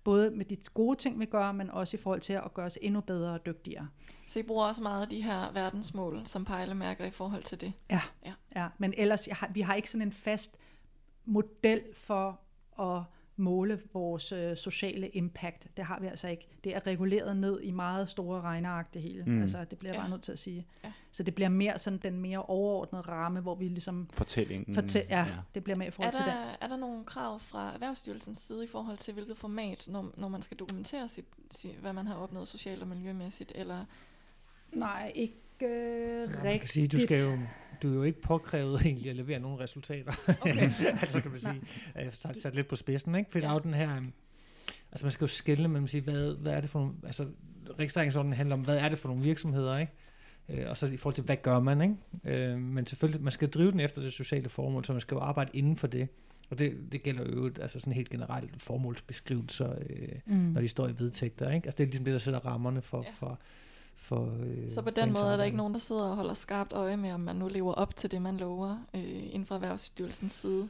[0.05, 2.79] både med de gode ting, vi gør, men også i forhold til at gøre os
[2.83, 3.89] endnu bedre og dygtigere.
[4.27, 7.73] Så I bruger også meget af de her verdensmål som pejlemærker i forhold til det.
[7.91, 8.33] Ja, Ja.
[8.57, 8.69] ja.
[8.79, 10.57] men ellers, jeg har, vi har ikke sådan en fast
[11.25, 12.41] model for
[12.81, 13.03] at
[13.37, 15.67] måle vores øh, sociale impact.
[15.77, 16.49] Det har vi altså ikke.
[16.65, 19.25] Det er reguleret ned i meget store regneark, det hele.
[19.27, 19.43] Mm.
[19.43, 20.01] Altså, det bliver jeg Ja.
[20.03, 20.67] bare nødt til at sige.
[20.85, 20.93] Ja.
[21.13, 24.75] Så det bliver mere sådan den mere overordnede ramme, hvor vi ligesom Fortællingen.
[24.75, 26.33] fortæller, ja, ja, det bliver mere i Er forhold til det.
[26.33, 30.29] der, er der nogle krav fra Erhvervsstyrelsens side i forhold til, hvilket format, når, når
[30.29, 33.53] man skal dokumentere, sit, sit, hvad man har opnået socialt og miljømæssigt?
[33.55, 33.85] Eller,
[34.73, 36.61] Nej, ikke øh, Man rigtigt.
[36.61, 37.39] kan sige, du skal jo,
[37.89, 40.13] du er jo ikke påkrævet egentlig at levere nogle resultater.
[40.41, 40.71] Okay.
[41.03, 41.63] altså kan man sige,
[41.95, 43.31] jeg har sat lidt på spidsen, ikke?
[43.33, 43.55] For der er Ja.
[43.57, 44.13] jo den her, øhm,
[44.93, 47.27] altså man skal jo skille mellem sige, hvad, hvad er det for nogle, altså
[47.79, 49.93] registreringsordningen handler om, hvad er det for nogle virksomheder, ikke?
[50.49, 52.43] Øh, og så i forhold til, hvad gør man, ikke?
[52.53, 55.21] Øh, men selvfølgelig, man skal drive den efter det sociale formål, så man skal jo
[55.21, 56.09] arbejde inden for det.
[56.51, 60.35] Og det, det gælder jo altså sådan helt generelt formålsbeskrivelser, øh, Mm.
[60.35, 61.67] når de står i vedtægter, ikke?
[61.67, 63.11] Altså det er ligesom det, der sætter rammerne for, Ja.
[63.19, 63.39] for,
[64.05, 66.73] for øh, så på den måde er der ikke nogen, der sidder og holder skarpt
[66.73, 70.33] øje med, om man nu lever op til det, man lover øh, inden for Erhvervsstyrelsens
[70.33, 70.69] side.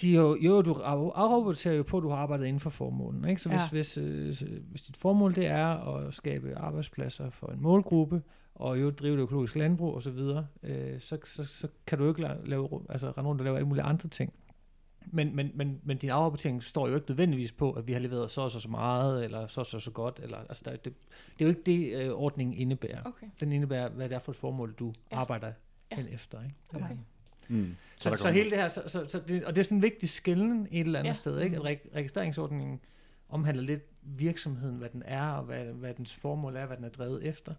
[0.00, 2.70] De er jo, jo, du af- afrapporterer jo på, at du har arbejdet inden for
[2.70, 3.24] formålen.
[3.28, 3.42] Ikke?
[3.42, 3.68] Så hvis, Ja.
[3.70, 4.26] hvis, øh,
[4.70, 8.22] hvis dit formål det er at skabe arbejdspladser for en målgruppe,
[8.54, 10.18] og jo drive det økologisk landbrug osv.,
[10.62, 13.56] øh, så, så, så kan du jo ikke la- lave, altså, rende rundt og lave
[13.56, 14.32] alle mulige andre ting.
[15.06, 18.30] Men, men, men, men din afrapportering står jo ikke nødvendigvis på, at vi har leveret
[18.30, 20.20] så og så, så meget, eller så og så, så godt.
[20.22, 23.02] Eller, altså, der, det, det er jo ikke det, øh, ordningen indebærer.
[23.04, 23.26] Okay.
[23.40, 25.16] Den indebærer, hvad det er for et formål, du Ja.
[25.16, 25.52] arbejder
[25.90, 25.96] Ja.
[25.96, 26.42] hen efter.
[26.42, 26.54] Ikke?
[26.74, 26.88] Okay.
[26.90, 26.94] Ja.
[27.48, 27.76] Mm.
[27.96, 29.82] Så, så, så hele det her, så, så, så det, og det er sådan en
[29.82, 31.14] vigtig skælden et eller andet Ja.
[31.14, 31.56] sted, ikke?
[31.56, 32.80] at reg- registreringsordningen
[33.28, 36.88] omhandler lidt virksomheden, hvad den er, og hvad, hvad dens formål er, hvad den er
[36.88, 37.54] drevet efter.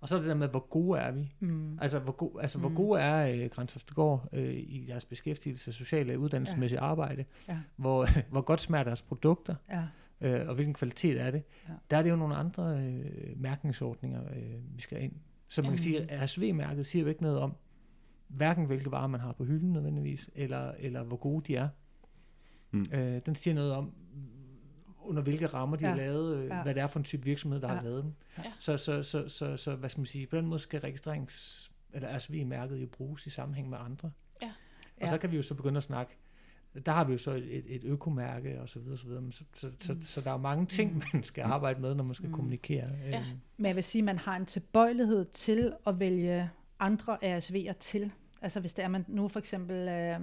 [0.00, 1.32] Og så er det der med, hvor gode er vi?
[1.40, 1.78] Mm.
[1.80, 2.62] Altså, hvor, go- altså, Mm.
[2.64, 6.90] hvor gode er øh, Grænsoftegård øh, i deres beskæftigelse, sociale og uddannelsesmæssige ja.
[6.90, 7.24] arbejde?
[7.48, 7.58] Ja.
[7.76, 9.54] Hvor, hvor godt smager deres produkter?
[9.70, 9.82] Ja.
[10.20, 11.42] øh, og hvilken kvalitet er det?
[11.68, 11.72] Ja.
[11.90, 15.12] Der er det jo nogle andre øh, mærkningsordninger, øh, vi skal ind.
[15.48, 17.54] Så man kan sige, at RSV-mærket siger jo ikke noget om,
[18.28, 21.68] hverken hvilke varer man har på hylden nødvendigvis, eller, eller hvor gode de er.
[22.70, 22.86] Mm.
[22.92, 23.92] Øh, den siger noget om,
[25.06, 25.90] under hvilke rammer de Ja.
[25.90, 26.62] har lavet, øh, Ja.
[26.62, 27.74] hvad det er for en type virksomhed, der Ja.
[27.74, 28.12] har lavet dem.
[28.38, 28.52] Ja.
[28.58, 32.16] Så, så, så, så, så, hvad skal man sige, på den måde skal registrerings, eller
[32.16, 34.10] RSV-mærket jo bruges i sammenhæng med andre.
[34.42, 34.46] Ja.
[34.46, 35.06] Og Ja.
[35.06, 36.16] så kan vi jo så begynde at snakke,
[36.86, 39.20] der har vi jo så et, et, et økomærke og så videre, så videre.
[39.22, 40.00] Men så, så, så, Mm.
[40.00, 42.34] så der er mange ting, man skal arbejde med, når man skal Mm.
[42.34, 42.90] kommunikere.
[43.04, 43.18] Ja.
[43.18, 47.72] Øhm, Men jeg vil sige, at man har en tilbøjelighed til at vælge andre RSV'er
[47.80, 48.10] til.
[48.42, 50.20] Altså hvis det er man nu for eksempel, øh,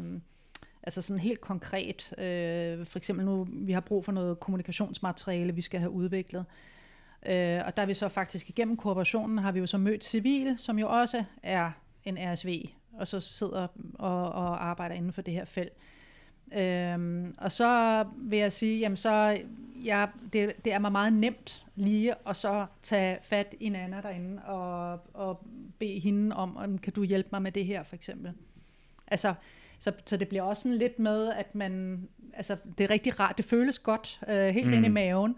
[0.84, 5.62] altså sådan helt konkret, øh, for eksempel nu, vi har brug for noget kommunikationsmateriale, vi
[5.62, 6.46] skal have udviklet.
[7.26, 10.58] Øh, og der er vi så faktisk igennem kooperationen, har vi jo så mødt Civil,
[10.58, 11.72] som jo også er
[12.06, 15.74] en RSV, og så sidder og, og arbejder inden for det her felt.
[16.56, 19.38] Øhm, og så vil jeg sige, jamen så,
[19.84, 24.42] ja, det, det er mig meget nemt lige at så tage fat i Nana derinde
[24.44, 25.48] og, og
[25.80, 28.34] bede hende om, om, kan du hjælpe mig med det her for eksempel.
[29.14, 29.34] Altså,
[29.80, 33.38] så, så det bliver også sådan lidt med, at man, altså det er rigtig rart,
[33.38, 34.74] det føles godt, øh, helt mm.
[34.74, 35.36] Ind i maven,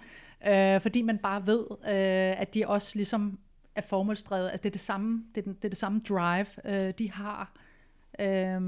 [0.48, 3.40] øh, fordi man bare ved, øh, at de også ligesom
[3.76, 6.46] er formålsdrevet, altså det er det samme, det er, den, det er det samme drive,
[6.66, 7.52] øh, de har.
[8.20, 8.62] Øh,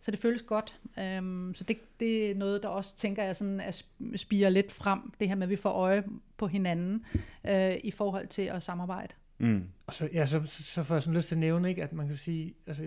[0.00, 0.80] så det føles godt.
[0.98, 4.72] Øhm, så det, det er noget, der også, tænker jeg, sådan at sp- spiger lidt
[4.72, 6.04] frem, det her med, at vi får øje
[6.36, 7.04] på hinanden
[7.44, 9.14] øh, i forhold til at samarbejde.
[9.38, 9.64] Mm.
[9.86, 11.92] Og så, ja, så, så, så får jeg sådan lyst til at nævne, ikke, at
[11.92, 12.84] man kan sige, altså,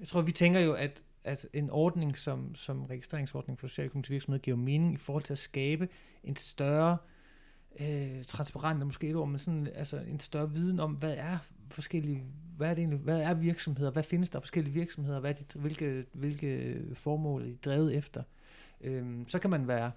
[0.00, 4.40] jeg tror, vi tænker jo, at, at en ordning som, som registreringsordning for socialøkonomisk virksomhed
[4.40, 5.88] giver mening i forhold til at skabe
[6.24, 6.96] en større
[7.80, 11.38] øh, transparent, er måske et ord, men sådan, altså en større viden om, hvad er
[11.70, 12.22] forskellige,
[12.56, 15.58] hvad er det egentlig, hvad er virksomheder, hvad findes der forskellige virksomheder, hvad er de,
[15.58, 18.22] hvilke, hvilke formål er de drevet efter.
[18.80, 19.92] Øhm, så kan man være,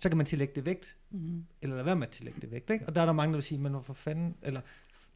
[0.00, 1.44] så kan man tillægge det vægt, Mm.
[1.62, 2.70] eller lade være med at tillægge det vægt.
[2.70, 2.86] Ikke?
[2.86, 4.60] Og der er der mange, der vil sige, men hvorfor fanden, eller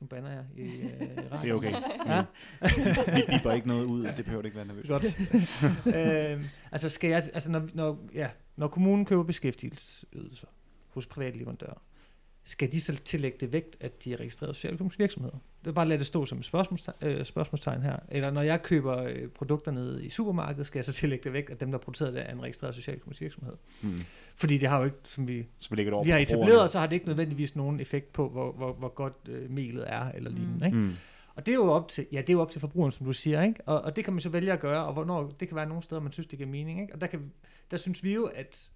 [0.00, 1.00] Nu banner jeg i øh,
[1.42, 1.72] Det er okay.
[2.06, 2.24] Ja.
[3.16, 4.86] Vi biber ikke noget ud, det behøver du ikke være nervøs.
[4.88, 5.04] Godt.
[5.96, 10.46] øhm, altså, skal jeg, altså når, når, ja, når kommunen køber beskæftigelsesydelser
[10.88, 11.82] hos private leverandører,
[12.48, 15.36] skal de så tillægge det vægt, at de er registreret socialøkonomiske virksomheder?
[15.60, 17.96] Det er bare at lade det stå som et spørgsmålstegn, øh, spørgsmålstegn her.
[18.08, 21.50] Eller når jeg køber øh, produkter nede i supermarkedet, skal jeg så tillægge det vægt,
[21.50, 23.52] at dem, der producerer det, er en registreret socialøkonomisk virksomhed?
[23.82, 24.00] Mm.
[24.36, 26.86] Fordi det har jo ikke, som vi Så vi over lige har etableret, så har
[26.86, 30.66] det ikke nødvendigvis nogen effekt på, hvor, hvor, hvor godt øh, melet er, eller lignende.
[30.66, 30.78] Ikke?
[30.78, 30.92] Mm.
[31.34, 33.12] Og det er jo op til, ja, det er jo op til forbrugeren, som du
[33.12, 33.60] siger, ikke?
[33.66, 35.82] Og, og det kan man så vælge at gøre, og hvornår, det kan være nogle
[35.82, 36.94] steder, man synes, det giver mening, ikke?
[36.94, 37.32] Og der, kan,
[37.70, 38.70] der synes vi jo, at,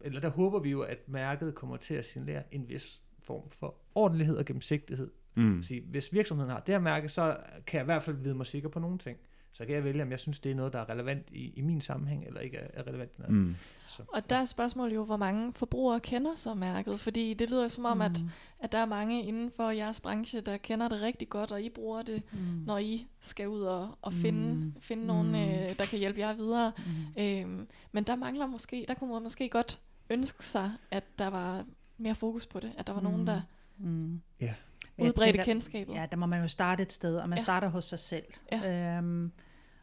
[0.00, 3.74] eller der håber vi jo, at mærket kommer til at signalere en vis form for
[3.94, 5.10] ordentlighed og gennemsigtighed.
[5.34, 5.62] Mm.
[5.62, 8.46] Så hvis virksomheden har det her mærke, så kan jeg i hvert fald vide mig
[8.46, 9.18] sikker på nogle ting.
[9.52, 11.60] Så kan jeg vælge, om jeg synes, det er noget, der er relevant i, i
[11.60, 13.34] min sammenhæng, eller ikke er, relevant i noget.
[13.36, 13.56] Mm.
[13.86, 17.62] Så, Og der er spørgsmålet jo, hvor mange forbrugere kender så mærket, fordi det lyder
[17.62, 18.18] jo som om, at,
[18.58, 21.68] at der er mange inden for jeres branche, der kender det rigtig godt, og I
[21.68, 22.38] bruger det, Mm.
[22.38, 24.74] når I skal ud og, og finde, Mm.
[24.80, 25.34] finde nogen, Mm.
[25.34, 26.72] øh, der kan hjælpe jer videre.
[27.16, 27.22] Mm.
[27.22, 29.80] Øhm, men der mangler måske, der kunne man måske godt
[30.10, 31.64] ønske sig, at der var
[31.98, 33.06] mere fokus på det, at der var mm.
[33.06, 33.40] nogen, der
[33.78, 34.20] Mm.
[34.40, 34.54] Jeg
[34.98, 35.94] udbredte tænker- kendskabet.
[35.94, 37.42] Ja, der må man jo starte et sted, og man Ja.
[37.42, 38.24] starter hos sig selv.
[38.52, 38.96] Ja.
[38.98, 39.32] Øhm,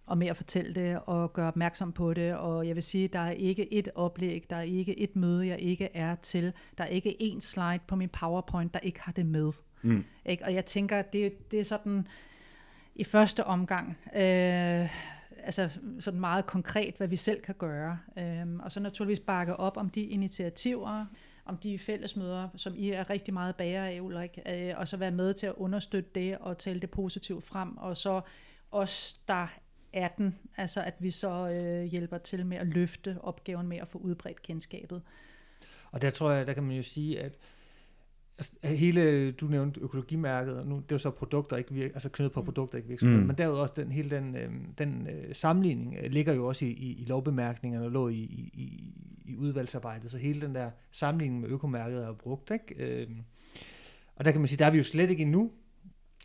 [0.06, 2.36] og med at fortælle det og gøre opmærksom på det.
[2.36, 5.60] Og jeg vil sige, der er ikke et oplæg, der er ikke et møde, jeg
[5.60, 6.54] ikke er til.
[6.78, 9.52] Der er ikke én slide på min PowerPoint, der ikke har det med.
[9.82, 10.04] Mm.
[10.26, 10.46] Ikke?
[10.46, 12.08] Og jeg tænker, det, det er sådan
[12.96, 14.90] i første omgang, øh,
[15.44, 18.00] altså sådan meget konkret, hvad vi selv kan gøre.
[18.18, 21.06] Øhm, og så naturligvis bakke op om de initiativer,
[21.46, 25.12] om de fællesmøder, som I er rigtig meget bærer af, Ulrik, øh, og så være
[25.12, 28.22] med til at understøtte det og tale det positivt frem, og så
[28.72, 29.48] os, der
[29.94, 33.88] er den, altså at vi så øh, hjælper til med at løfte opgaven med at
[33.88, 35.02] få udbredt kendskabet.
[35.92, 37.38] Og der tror jeg, der kan man jo sige, at
[38.38, 42.10] altså, hele, du nævnte økologimærket, og nu, det er jo så produkter, ikke virke, altså
[42.10, 42.46] knyttet på Mm.
[42.46, 43.28] produkter, ikke virksomheder, Mm.
[43.28, 46.69] men derudover også den, hele den, øh, den øh, sammenligning øh, ligger jo også i,
[46.69, 48.52] i, i lovbemærkningerne og lå i, i,
[49.26, 52.76] i, udvalgsarbejdet, så hele den der sammenligning med økomærket er brugt, ikke?
[53.02, 53.08] Øh,
[54.15, 55.52] og der kan man sige, der er vi jo slet ikke endnu,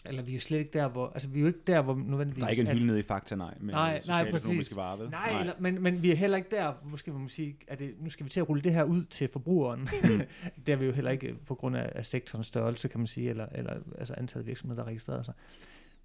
[0.08, 1.94] eller vi er jo slet ikke der, hvor, altså vi er jo ikke der, hvor
[1.94, 2.40] nødvendigvis...
[2.40, 3.54] Der er ikke en hylde nede i Fakta, nej.
[3.60, 4.76] Med Nej, nej, præcis.
[4.76, 5.10] Varer, vel?
[5.10, 5.40] Nej, nej.
[5.40, 8.10] Eller, men, men vi er heller ikke der, måske hvor man sige, at det, nu
[8.10, 9.80] skal vi til at rulle det her ud til forbrugeren.
[9.80, 10.20] Mm.
[10.66, 13.30] det er vi jo heller ikke på grund af, af sektorens størrelse, kan man sige,
[13.30, 15.34] eller, eller altså antallet af virksomheder, der registrerer sig.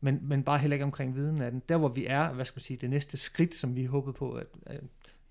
[0.01, 1.61] Men, men bare heller ikke omkring viden af den.
[1.69, 4.31] Der hvor vi er, hvad skal man sige, det næste skridt, som vi håbede på,
[4.31, 4.81] at, at,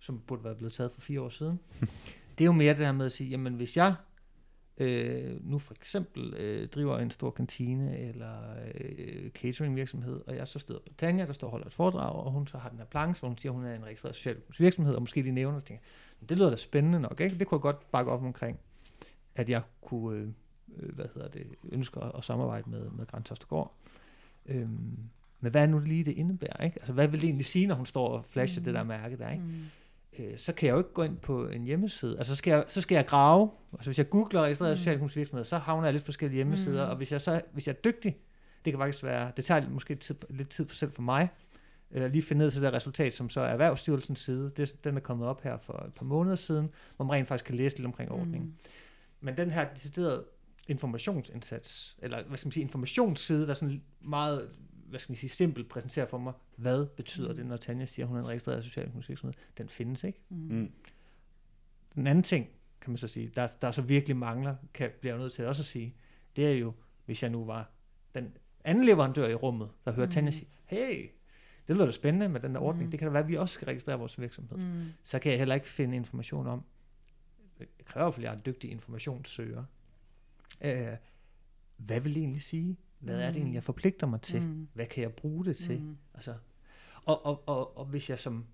[0.01, 1.61] som burde være blevet taget for fire år siden,
[2.39, 3.95] det er jo mere det her med at sige, jamen hvis jeg
[4.79, 8.39] øh, nu for eksempel øh, driver en stor kantine eller
[8.75, 12.13] øh, catering virksomhed, og jeg så støder på Tanja, der står og holder et foredrag,
[12.13, 14.17] og hun så har den her planche, hvor hun siger, at hun er en registreret
[14.17, 15.85] socialøkonomisk virksomhed, og måske lige nævner, og tænker,
[16.29, 17.39] det lyder da spændende nok, ikke?
[17.39, 18.59] Det kunne jeg godt bakke op omkring,
[19.35, 20.29] at jeg kunne, øh,
[20.77, 23.75] øh, hvad hedder det, ønske at, samarbejde med, med Grand Tostergaard.
[24.47, 24.99] Øhm,
[25.41, 26.79] men hvad er nu lige det indebærer, ikke?
[26.79, 28.65] Altså, hvad vil det egentlig sige, når hun står og flasher mm.
[28.65, 29.45] det der mærke der, ikke?
[29.45, 29.65] Mm.
[30.19, 32.19] Øh, så kan jeg jo ikke gå ind på en hjemmeside.
[32.19, 33.51] Altså, så skal jeg, så skal jeg grave.
[33.73, 34.73] Altså, hvis jeg googler registreret Mm.
[34.73, 34.77] mm.
[34.77, 36.83] socialøkonomisk virksomhed, så havner jeg lidt forskellige hjemmesider.
[36.83, 36.87] Mm.
[36.87, 36.91] Mm.
[36.91, 38.17] Og hvis jeg, så, hvis jeg er dygtig,
[38.65, 41.29] det kan faktisk være, det tager måske tid, lidt tid for selv for mig,
[41.91, 44.53] eller lige finde ned til det resultat, som så er Erhvervsstyrelsens side.
[44.57, 47.45] Det, den er kommet op her for et par måneder siden, hvor man rent faktisk
[47.45, 48.49] kan læse lidt omkring ordningen.
[48.49, 48.55] Mm.
[49.21, 50.25] Men den her deciderede
[50.69, 54.49] informationsindsats, eller hvad skal man sige, informationsside, der sådan meget,
[54.93, 57.35] hvad skal man sige, simpelt præsenterer for mig, hvad betyder Mm.
[57.37, 60.21] det, når Tanja siger, at hun er en registreret socialøkonomisk virksomhed, den findes ikke.
[60.29, 60.37] Mm.
[60.37, 60.73] Mm.
[61.95, 62.49] Den anden ting,
[62.81, 65.63] kan man så sige, der, der så virkelig mangler, kan, bliver jeg nødt til også
[65.63, 65.95] at sige,
[66.37, 66.73] det er jo,
[67.05, 67.71] hvis jeg nu var
[68.15, 68.33] den
[68.65, 70.13] anden leverandør i rummet, der hører Mm.
[70.13, 71.11] Tanja sige, hey,
[71.69, 72.91] det lyder da spændende med den der ordning, Mm.
[72.91, 74.59] det kan da være, at vi også skal registrere vores virksomhed.
[74.59, 74.85] Mm.
[75.03, 76.65] Så kan jeg heller ikke finde information om,
[77.59, 79.65] det kræver fald, at jeg er en dygtig informationssøger.
[80.65, 80.97] Øh,
[81.77, 82.77] hvad vil det egentlig sige?
[83.03, 83.37] Hvad er det Mm.
[83.37, 84.43] egentlig, jeg forpligter mig til?
[84.43, 84.69] Mm.
[84.75, 85.81] Hvad kan jeg bruge det til?
[85.81, 85.97] Mm.
[86.15, 86.35] Altså,
[87.05, 88.47] og, og, og, og hvis jeg som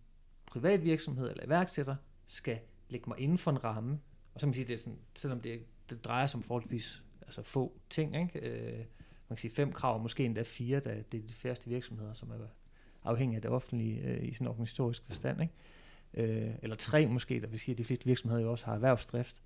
[0.47, 2.59] privat virksomhed eller iværksætter skal
[2.89, 4.01] lægge mig inden for en ramme,
[4.35, 7.03] og så kan man sige, det er sådan, selvom det, det drejer sig om forholdsvis
[7.23, 8.41] altså få ting, ikke?
[8.41, 8.77] Øh,
[9.29, 12.31] man kan sige fem krav, måske endda fire, da det er de færreste virksomheder, som
[12.31, 12.35] er
[13.05, 15.55] afhængige af det offentlige øh, i sådan en organisatorisk forstand, ikke?
[16.15, 19.43] Øh, eller tre måske, der vil sige, at de fleste virksomheder jo også har erhvervsdrift.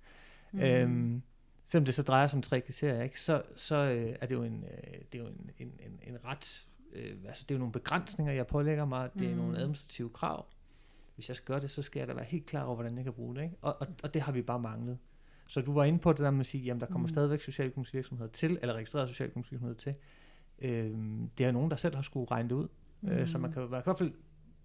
[0.51, 0.59] Mm.
[0.59, 1.21] Øhm,
[1.65, 4.43] selvom det så drejer sig om tre kriterier, ikke, så, så øh, er det jo
[4.43, 7.59] en, øh, det er jo en, en, en, en ret, øh, altså det er jo
[7.59, 9.37] nogle begrænsninger, jeg pålægger mig, det er Mm.
[9.37, 10.45] nogle administrative krav.
[11.15, 13.03] Hvis jeg skal gøre det, så skal jeg da være helt klar over, hvordan jeg
[13.03, 13.43] kan bruge det.
[13.43, 13.55] Ikke?
[13.61, 14.97] Og, og, og det har vi bare manglet.
[15.47, 17.09] Så du var inde på det der med at sige, jamen der kommer Mm.
[17.13, 19.93] stadigvæk socialøkonomiske virksomheder til, eller registrerede socialøkonomiske virksomheder til.
[20.59, 22.67] Øhm, det er nogen, der selv har skulle regne det ud.
[23.01, 23.09] Mm.
[23.09, 24.11] Øh, så man kan i hvert fald,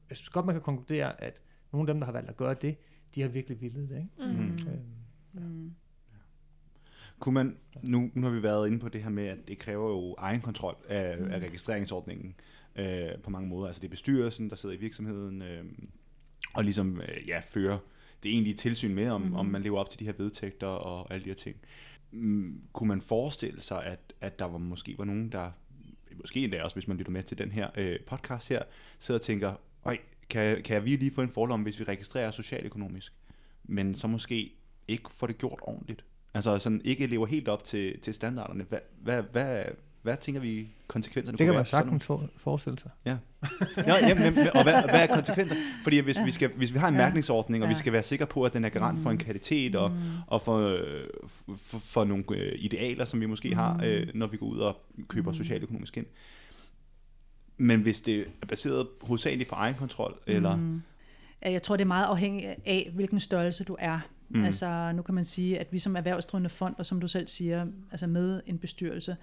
[0.08, 1.40] jeg synes godt, man kan konkludere, at
[1.72, 2.76] nogle af dem, der har valgt at gøre det,
[3.14, 3.96] de har virkelig villet det.
[3.96, 4.32] Ikke?
[4.38, 4.44] Mm.
[4.44, 4.68] Mm.
[4.68, 4.80] Øhm,
[5.32, 5.74] Mm.
[7.18, 9.90] Kunne man, nu, nu har vi været inde på det her med, at det kræver
[9.90, 11.30] jo egen kontrol af, mm.
[11.30, 12.34] af registreringsordningen
[12.76, 13.66] øh, på mange måder.
[13.66, 15.64] Altså det er bestyrelsen, der sidder i virksomheden, øh,
[16.54, 17.78] og ligesom øh, ja, fører
[18.22, 19.34] det egentlige tilsyn med, om, mm.
[19.34, 21.56] om man lever op til de her vedtægter og alle de her ting.
[22.10, 25.50] Mm, kunne man forestille sig, at, at der var måske var nogen, der,
[26.16, 28.62] måske endda også, hvis man lytter med til den her øh, podcast her,
[28.98, 29.54] sidder og tænker,
[29.84, 29.98] Øj,
[30.30, 33.12] kan, kan vi lige få en fordom, hvis vi registrerer socialøkonomisk,
[33.64, 34.52] men så måske
[34.88, 36.04] ikke får det gjort ordentligt?
[36.34, 38.64] Altså sådan ikke lever helt op til, til standarderne.
[38.68, 39.64] Hvad, hvad, hvad,
[40.02, 41.58] hvad tænker vi konsekvenserne Det kan være?
[41.58, 42.90] man sagtens for, forestille sig.
[43.04, 43.16] Ja.
[43.76, 45.56] ja jamen, jamen, og hvad, hvad er konsekvenser?
[45.82, 47.00] Fordi hvis, vi, skal, hvis vi har en Ja.
[47.00, 47.78] mærkningsordning, og vi Ja.
[47.78, 49.20] skal være sikre på, at den er garant for en Mm.
[49.24, 49.96] kvalitet og, Mm.
[50.26, 50.78] og for,
[51.58, 53.82] for, for nogle øh, idealer, som vi måske har, Mm.
[53.82, 54.76] øh, når vi går ud og
[55.08, 55.36] køber Mm.
[55.36, 56.06] socialøkonomisk ind.
[57.56, 60.56] Men hvis det er baseret hovedsageligt på egen kontrol, eller...
[60.56, 60.82] Mm.
[61.42, 64.00] Ja, Jeg tror, det er meget afhængigt af, hvilken størrelse du er.
[64.28, 64.44] Mm.
[64.44, 67.66] Altså, nu kan man sige, at vi som erhvervsdrivende fond, og som du selv siger,
[67.90, 69.16] altså med en bestyrelse,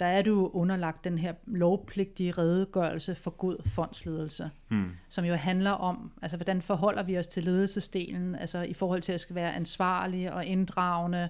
[0.00, 4.90] der er du underlagt den her lovpligtige redegørelse for god fondsledelse, Mm.
[5.08, 9.12] som jo handler om, altså hvordan forholder vi os til ledelsesdelen, altså i forhold til
[9.12, 11.28] at skal være ansvarlige og inddragende,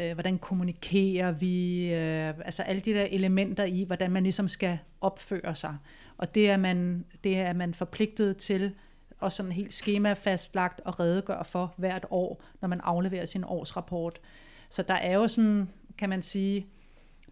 [0.00, 4.78] øh, hvordan kommunikerer vi, øh, altså alle de der elementer i, hvordan man ligesom skal
[5.00, 5.76] opføre sig.
[6.18, 8.72] Og det er man, det er man forpligtet til,
[9.18, 14.20] og sådan helt skema fastlagt og redegøre for hvert år, når man afleverer sin årsrapport.
[14.68, 16.66] Så der er jo sådan, kan man sige,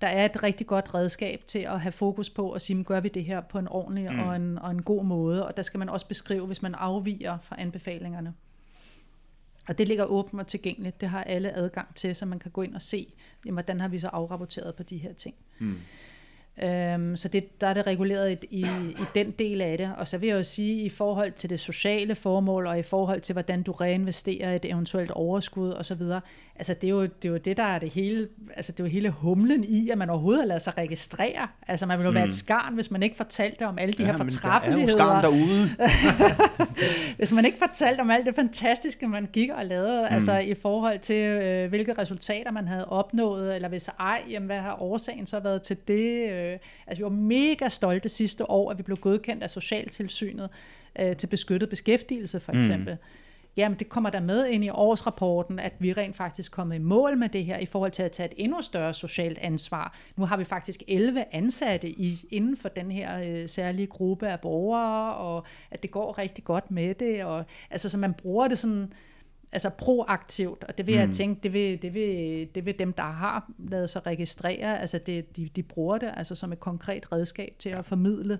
[0.00, 3.00] der er et rigtig godt redskab til at have fokus på at sige, "Men gør
[3.00, 4.18] vi det her på en ordentlig mm.
[4.18, 7.38] og, en, og en god måde, og der skal man også beskrive, hvis man afviger
[7.38, 8.34] fra anbefalingerne.
[9.68, 12.62] Og det ligger åbent og tilgængeligt, det har alle adgang til, så man kan gå
[12.62, 13.12] ind og se,
[13.46, 15.34] jamen, hvordan har vi så afrapporteret på de her ting.
[15.58, 15.78] Mm.
[16.62, 19.90] Øhm, så det, der er det reguleret i, i, i den del af det.
[19.98, 23.20] Og så vil jeg jo sige, i forhold til det sociale formål, og i forhold
[23.20, 26.02] til, hvordan du reinvesterer et eventuelt overskud osv.,
[26.56, 28.84] altså det er, jo, det er jo det, der er det hele, altså det er
[28.84, 31.48] jo hele humlen i, at man overhovedet har ladet sig registrere.
[31.68, 32.14] Altså man ville jo mm.
[32.14, 34.38] være et skarn, hvis man ikke fortalte om alle de ja, her men der er
[34.40, 35.20] fortræffeligheder.
[35.20, 35.70] derude.
[37.18, 40.14] Hvis man ikke fortalte om alt det fantastiske, man gik og lavede, mm.
[40.14, 44.58] altså i forhold til, øh, hvilke resultater man havde opnået, eller hvis ej, jamen, hvad
[44.58, 46.30] har årsagen så været til det?
[46.30, 46.43] Øh,
[46.86, 50.48] altså vi var mega stolte sidste år, at vi blev godkendt af Socialtilsynet
[50.98, 52.58] øh, til beskyttet beskæftigelse for Mm.
[52.58, 52.92] eksempel.
[52.94, 52.98] Mm.
[53.56, 56.78] Jamen det kommer der med ind i årsrapporten, at vi rent faktisk er kommet i
[56.78, 59.96] mål med det her, i forhold til at tage et endnu større socialt ansvar.
[60.16, 64.40] Nu har vi faktisk 11 ansatte i, inden for den her øh, særlige gruppe af
[64.40, 67.24] borgere, og at det går rigtig godt med det.
[67.24, 68.92] Og, altså så man bruger det sådan
[69.54, 71.02] altså proaktivt, og det vil mm.
[71.02, 71.08] Mm.
[71.08, 74.98] jeg tænke, det vil, det, vil, det vil dem, der har lavet sig registrere, altså
[74.98, 78.38] det, de, de bruger det altså som et konkret redskab til at formidle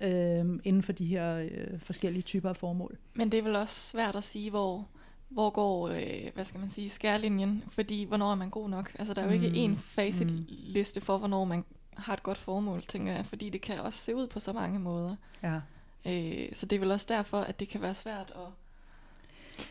[0.00, 2.98] øh, inden for de her øh, forskellige typer af formål.
[3.14, 4.88] Men det er vel også svært at sige, hvor,
[5.28, 8.92] hvor går, øh, hvad skal man sige, skærlinjen, fordi hvornår er man god nok?
[8.98, 11.64] Altså der er jo ikke Mm, en facitliste for, hvornår man
[11.96, 14.78] har et godt formål, tænker jeg, fordi det kan også se ud på så mange
[14.78, 15.16] måder.
[15.42, 15.60] Ja.
[16.06, 18.52] Øh, så det er vel også derfor, at det kan være svært at...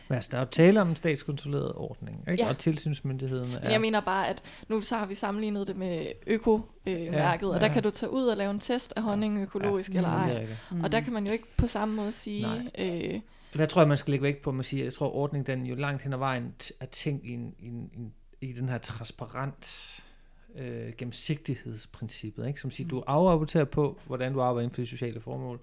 [0.08, 2.42] Men altså, der er jo tale om en statskontrolleret ordning, ikke?
[2.44, 2.48] Ja.
[2.48, 3.70] og tilsynsmyndigheden Men er...
[3.70, 7.72] jeg mener bare, at nu så har vi sammenlignet det med øko-mærket, og der ja.
[7.72, 9.96] kan du tage ud og lave en test af honning økologisk Ja.
[9.96, 10.46] eller ej.
[10.70, 10.84] Mm.
[10.84, 12.70] Og der kan man jo ikke på samme måde sige, Nej.
[12.78, 13.20] øh,
[13.58, 15.66] Der tror jeg, man skal lægge vægt på, at man siger, jeg tror, ordningen den
[15.66, 18.68] jo langt hen ad vejen er tænkt i, en, i, en, i, en, i den
[18.68, 19.92] her transparent
[20.56, 22.60] øh, gennemsigtighedsprincippet, ikke?
[22.60, 22.90] som siger, Mm.
[22.90, 25.62] du afrapporterer på, hvordan du arbejder inden for de sociale formål, Mm.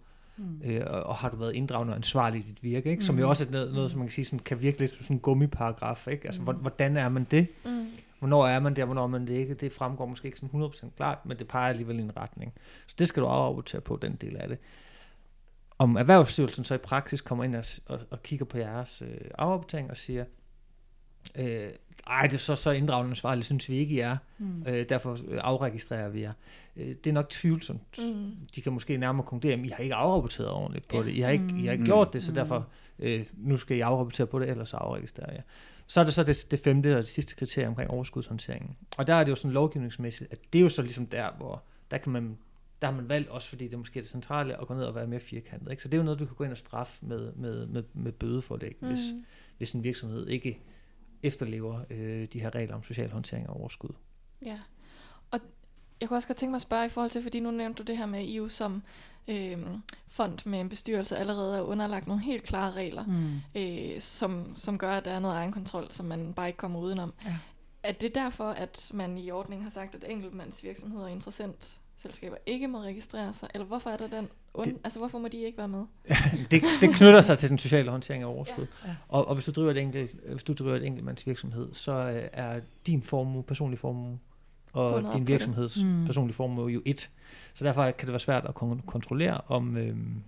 [0.63, 3.05] Øh, og, og har du været inddragende og ansvarlig i dit virke, ikke?
[3.05, 3.29] som jo Mm.
[3.29, 5.19] også er noget, noget, som man kan sige, sådan, kan virke lidt som sådan en
[5.19, 6.07] gummiparagraf.
[6.07, 6.25] Ikke?
[6.25, 6.47] Altså, Mm.
[6.49, 6.55] mm.
[6.55, 7.47] hvordan er man det?
[7.65, 7.85] mm,
[8.19, 9.53] Hvornår er man der, hvornår er man det ikke?
[9.53, 12.53] Det fremgår måske ikke sådan 100% klart, men det peger alligevel i en retning.
[12.87, 14.57] Så det skal du afrapportere på, den del af det.
[15.79, 19.89] Om Erhvervsstyrelsen så i praksis kommer ind og, og, og kigger på jeres øh, afrapportering
[19.89, 20.25] og siger,
[21.35, 21.69] øh,
[22.07, 24.17] ej, det er så, så inddragende ansvarligt, synes vi ikke, I er.
[24.37, 24.63] Mm.
[24.67, 26.33] Øh, derfor afregistrerer vi jer.
[26.77, 27.97] Øh, det er nok tvivlsomt.
[27.99, 31.03] mm, De kan måske nærmere konkludere, at I har ikke afrapporteret ordentligt på Ja.
[31.03, 31.11] det.
[31.11, 31.85] I har ikke, I har ikke Mm.
[31.87, 32.35] gjort det, så Mm.
[32.35, 32.67] derfor
[32.99, 35.41] øh, nu skal I afrapportere på det, ellers så afregistrerer jeg.
[35.87, 38.75] Så er det så det, det femte og det sidste kriterie omkring overskudshåndteringen.
[38.97, 41.63] Og der er det jo sådan lovgivningsmæssigt, at det er jo så ligesom der, hvor
[41.91, 42.37] der kan man
[42.81, 44.95] der har man valgt også, fordi det er måske det centrale, at gå ned og
[44.95, 45.71] være mere firkantet.
[45.71, 45.83] Ikke?
[45.83, 48.11] Så det er jo noget, du kan gå ind og straffe med, med, med, med
[48.11, 48.87] bødeforlæg, mm.
[48.87, 49.25] hvis, mm.
[49.57, 50.59] hvis en virksomhed ikke
[51.23, 53.89] efterlever øh, de her regler om social håndtering og overskud.
[54.45, 54.59] Ja,
[55.31, 55.39] og
[56.01, 57.87] jeg kunne også godt tænke mig at spørge i forhold til, fordi nu nævnte du
[57.87, 58.83] det her med EU som
[59.27, 59.57] øh,
[60.07, 63.39] fond med en bestyrelse allerede er underlagt nogle helt klare regler, Mm.
[63.55, 67.13] øh, som, som gør, at der er noget egenkontrol, som man bare ikke kommer udenom.
[67.25, 67.37] Ja.
[67.83, 72.67] Er det derfor, at man i ordningen har sagt, at enkeltmandsvirksomheder og interessent selskaber ikke
[72.67, 73.49] må registrere sig?
[73.53, 74.27] Eller hvorfor er der den
[74.57, 75.83] und- Det- altså hvorfor må de ikke være med?
[76.51, 78.67] det, det knytter sig til den sociale håndtering af overskud.
[78.83, 78.89] Ja.
[78.89, 78.95] Ja.
[79.07, 82.59] Og, og hvis du driver et enkelt, hvis du driver et enkeltmandsvirksomhed, så øh, er
[82.87, 84.19] din formue, personlig formue,
[84.73, 86.05] og Bundet din virksomheds Mm.
[86.05, 87.09] personlige formue jo et.
[87.53, 90.23] Så derfor kan det være svært at kon- kontrollere, om, øhm,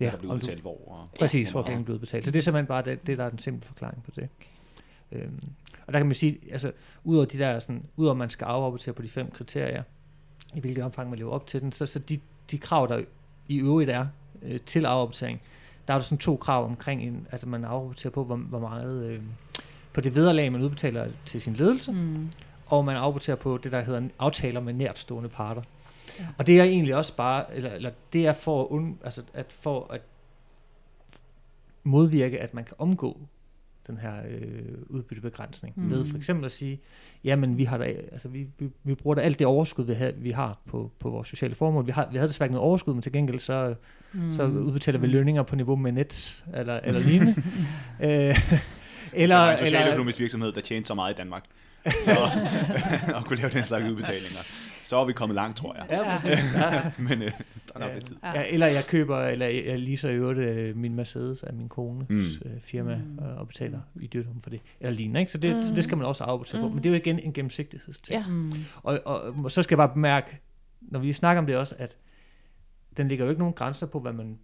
[0.00, 0.88] Ja, der bliver udbetalt hvor.
[0.88, 1.08] Og...
[1.18, 1.66] præcis, hvor Ja.
[1.66, 2.24] pengene bliver udbetalt.
[2.24, 4.28] Så det er simpelthen bare det, det der er den simple forklaring på det.
[5.12, 5.40] Øhm,
[5.86, 6.72] og der kan man sige, altså,
[7.04, 9.82] udover de der, sådan, udover man skal afrapportere på de fem kriterier,
[10.54, 12.20] i hvilket omfang man lever op til den, så, så de,
[12.50, 13.02] de krav, der
[13.48, 14.06] i øvrigt er
[14.42, 15.40] øh, til afrapportering,
[15.88, 19.04] der er der sådan to krav omkring, en, altså man afrapporterer på, hvor, hvor meget,
[19.04, 19.22] øh,
[19.92, 22.28] på det vederlag, man udbetaler til sin ledelse, Mm.
[22.66, 25.62] og man afrapporterer på det, der hedder aftaler med nærtstående parter.
[26.18, 26.26] Ja.
[26.38, 29.52] Og det er egentlig også bare, eller, eller det er for at, und, altså at
[29.52, 30.00] for at
[31.82, 33.20] modvirke, at man kan omgå
[33.88, 35.74] den her øh, udbyttebegrænsning.
[35.76, 35.90] Mm.
[35.90, 36.80] Ved for eksempel at sige,
[37.24, 40.12] jamen vi har da, altså vi, vi, vi bruger da alt det overskud, vi, har,
[40.16, 41.86] vi har på, på vores sociale formål.
[41.86, 43.74] Vi, har, vi havde desværre ikke noget overskud, men til gengæld så,
[44.12, 44.32] mm.
[44.32, 47.34] så udbetaler vi lønninger på niveau med net, eller, eller lignende.
[48.02, 48.60] øh,
[49.12, 51.44] Eller, eller, så var en eller, socialøkonomisk virksomhed, der tjente så meget i Danmark,
[52.04, 52.16] så,
[53.16, 54.40] og kunne lave den slags udbetalinger.
[54.88, 55.86] Så er vi kommet langt, tror jeg.
[55.90, 56.54] ja, præcis.
[56.56, 56.90] Ja.
[56.98, 58.16] Men øh, der er nok lidt tid.
[58.24, 58.42] Ja.
[58.48, 62.16] Eller jeg køber, eller jeg leaser i øvrigt øh, min Mercedes af min kones Mm.
[62.16, 62.50] mm.
[62.54, 63.02] øh, firma Mm.
[63.02, 63.18] mm.
[63.18, 64.60] og betaler i dyrtum for det.
[64.80, 65.32] Eller lignende, ikke?
[65.32, 65.62] Så det, mm.
[65.62, 65.74] så Mm.
[65.74, 66.64] det skal man også afbetale mm.
[66.64, 66.68] på.
[66.68, 66.74] Mm.
[66.74, 68.20] Men det er jo igen en gennemsigtighedsting.
[68.20, 68.26] Ja.
[68.28, 68.52] Mm.
[68.82, 70.40] Og, og, og så skal jeg bare bemærke,
[70.80, 71.96] når vi snakker om det også, at
[72.96, 74.38] den ligger jo ikke nogen grænser på, hvad man...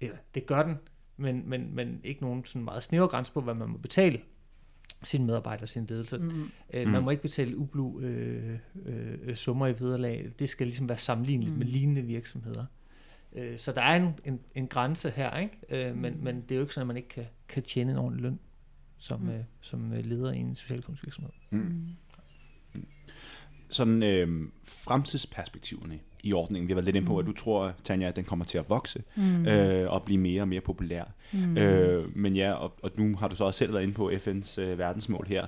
[0.00, 0.78] Eller det gør den,
[1.16, 4.20] men, men, men ikke nogen sådan meget snævre grænser på, hvad man må betale
[5.04, 6.18] sine medarbejdere, sin ledelse.
[6.18, 6.24] Mm.
[6.24, 6.50] Mm.
[6.74, 6.92] Øh, Mm.
[6.92, 10.30] Man må ikke betale ublu øh, øh, summer i vederlag.
[10.38, 11.58] Det skal ligesom være sammenligneligt mm.
[11.58, 11.64] Mm.
[11.64, 12.64] med lignende virksomheder.
[13.32, 15.58] Øh, så der er en, en, en grænse her, ikke?
[15.88, 16.20] Øh, men, Mm.
[16.24, 18.38] men det er jo ikke sådan, at man ikke kan, kan tjene en ordentlig løn
[18.98, 19.26] som, Mm.
[19.26, 19.32] mm.
[19.32, 21.32] øh, som øh, leder i en socialøkonomisk virksomhed.
[21.50, 21.86] Mm.
[23.70, 26.68] Sådan øh, fremtidsperspektiverne i ordningen.
[26.68, 28.64] Vi har været lidt inde på, at du tror, Tanja, at den kommer til at
[28.68, 29.46] vokse Mm.
[29.46, 31.04] øh, og blive mere og mere populær.
[31.32, 31.56] Mm.
[31.56, 34.60] Øh, men ja, og, og nu har du så også selv været inde på FN's
[34.60, 35.46] øh, verdensmål her.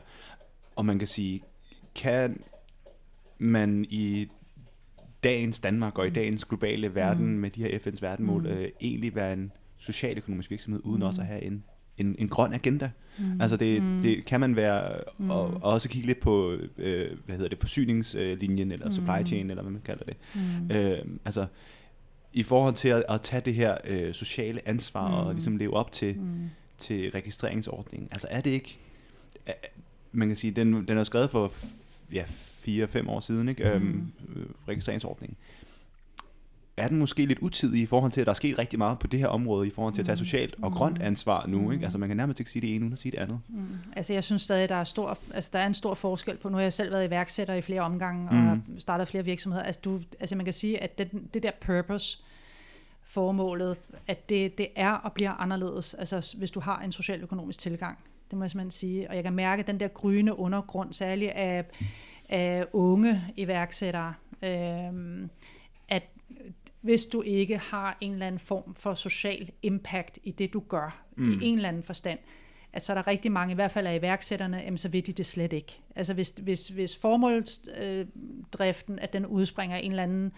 [0.77, 1.43] Og man kan sige,
[1.95, 2.41] kan
[3.39, 4.29] man i
[5.25, 7.33] dagens Danmark og i dagens globale verden Mm.
[7.41, 8.49] med de her FN's verdensmål Mm.
[8.49, 11.07] øh, egentlig være en socialøkonomisk virksomhed, uden Mm.
[11.07, 11.65] også at have en,
[11.99, 12.91] en, en grøn agenda?
[13.19, 13.41] Mm.
[13.41, 14.03] Altså det, Mm.
[14.03, 15.31] det kan man være, Mm.
[15.31, 19.27] og, og også kigge lidt på, øh, hvad hedder det, forsyningslinjen, eller supply Mm.
[19.27, 20.17] chain, eller hvad man kalder det.
[20.35, 20.71] Mm.
[20.77, 21.47] Øh, altså,
[22.33, 25.15] i forhold til at, at tage det her øh, sociale ansvar mm.
[25.15, 26.51] og ligesom leve op til, Mm.
[26.79, 28.79] til registreringsordningen, altså er det ikke,
[29.47, 29.53] er,
[30.13, 31.53] man kan sige, den, den er skrevet for
[32.13, 32.25] ja,
[32.59, 33.71] fire-fem år siden, ikke?
[33.71, 34.13] Øhm, Mm.
[34.37, 35.37] øh, registreringsordningen.
[36.77, 39.07] Er den måske lidt utidig i forhold til, at der er sket rigtig meget på
[39.07, 40.19] det her område, i forhold til at tage Mm.
[40.25, 40.77] socialt og Mm.
[40.77, 41.77] grønt ansvar nu, ikke?
[41.81, 41.85] Mm.
[41.85, 43.41] Altså man kan nærmest ikke sige det ene, uden at sige det andet.
[43.49, 43.67] Mm.
[43.97, 46.55] Altså jeg synes stadig, der er, stor, altså, der er en stor forskel på, nu
[46.57, 48.43] har jeg selv været iværksætter i flere omgange, og Mm.
[48.47, 49.63] har startet flere virksomheder.
[49.65, 52.19] Altså, du, altså man kan sige, at det, det der purpose,
[53.03, 57.99] formålet, at det, det er og bliver anderledes, altså hvis du har en socialøkonomisk tilgang.
[58.31, 59.09] Det må jeg simpelthen sige.
[59.11, 61.65] Og jeg kan mærke den der gryende undergrund, særligt af,
[62.29, 65.31] af unge iværksættere, øhm,
[65.89, 66.03] at
[66.85, 71.05] hvis du ikke har en eller anden form for social impact i det, du gør,
[71.17, 71.33] mm.
[71.33, 72.19] i en eller anden forstand,
[72.73, 75.13] at så er der rigtig mange, i hvert fald af iværksætterne, jamen, så ved de
[75.13, 75.81] det slet ikke.
[75.97, 80.33] Altså hvis, hvis, hvis formålsdriften, at den udspringer en eller anden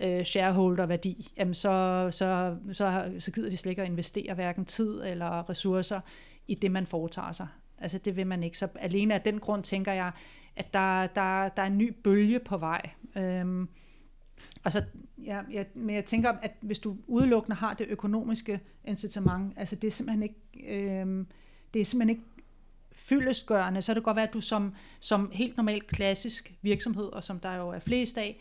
[0.00, 5.02] øh, shareholder-værdi, jamen så, så, så, så gider de slet ikke at investere hverken tid
[5.04, 6.00] eller ressourcer
[6.48, 7.48] i det, man foretager sig.
[7.78, 8.58] Altså det vil man ikke.
[8.58, 10.10] Så alene af den grund tænker jeg,
[10.56, 12.90] at der, der, der er en ny bølge på vej.
[13.16, 13.68] Øhm,
[14.64, 14.84] Altså,
[15.24, 19.86] ja, jeg, men jeg tænker, at hvis du udelukkende har det økonomiske incitament, altså det
[19.88, 20.66] er simpelthen ikke,
[21.00, 21.26] øhm,
[21.74, 22.22] det er simpelthen ikke
[22.92, 27.24] fyldestgørende, så er det godt være, at du som, som helt normal klassisk virksomhed, og
[27.24, 28.36] som der jo er flest af,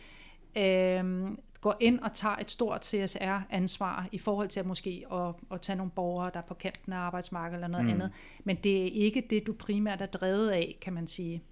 [0.57, 5.61] øhm, går ind og tager et stort CSR-ansvar i forhold til at måske at, at
[5.61, 7.91] tage nogle borgere, der er på kanten af arbejdsmarkedet eller noget Mm.
[7.93, 8.11] andet.
[8.43, 11.43] Men det er ikke det, du primært er drevet af, kan man sige.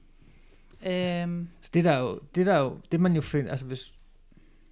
[0.85, 3.65] Øhm, Så det der er jo, det der er jo, det man jo finder, altså
[3.65, 3.93] hvis,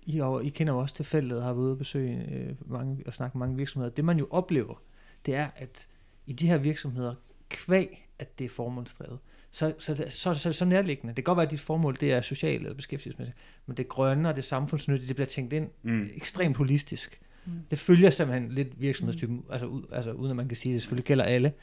[0.05, 2.55] I, jo- I kender jo også til feltet og har været ude og besøge øh,
[2.71, 3.91] mange, og snakke med mange virksomheder.
[3.93, 4.81] Det man jo oplever,
[5.25, 5.87] det er, at
[6.25, 7.15] i de her virksomheder,
[7.49, 9.19] kvæg, at det er formålsdrevet,
[9.51, 11.09] så, så, så, så, så, så nærliggende.
[11.15, 14.29] Det kan godt være, at dit formål det er socialt eller beskæftigelsesmæssigt, men det grønne
[14.29, 16.09] og det samfundsnyttige, det bliver tænkt ind Mm.
[16.15, 17.21] ekstremt holistisk.
[17.45, 17.51] Mm.
[17.69, 19.43] Det følger simpelthen lidt virksomhedstypen, mm.
[19.49, 21.53] altså, ud, altså uden at man kan sige, at det selvfølgelig gælder alle.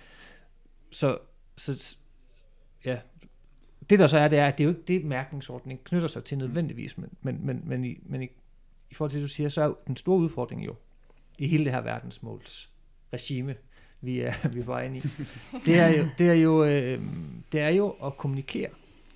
[0.91, 1.19] Så,
[1.57, 1.97] så
[2.85, 2.99] ja,
[3.91, 6.25] det der så er, det er, at det er jo ikke det, mærkningsordning knytter sig
[6.25, 8.29] til nødvendigvis, men, men, men, men, i, men i,
[8.91, 10.75] i forhold til det, du siger, så er jo den store udfordring jo,
[11.39, 12.71] i hele det her verdensmåls
[13.13, 13.55] regime,
[14.01, 15.01] vi er, vi er på vej ind i,
[15.67, 17.03] det er jo, det er jo, øh,
[17.53, 18.69] det er jo at kommunikere.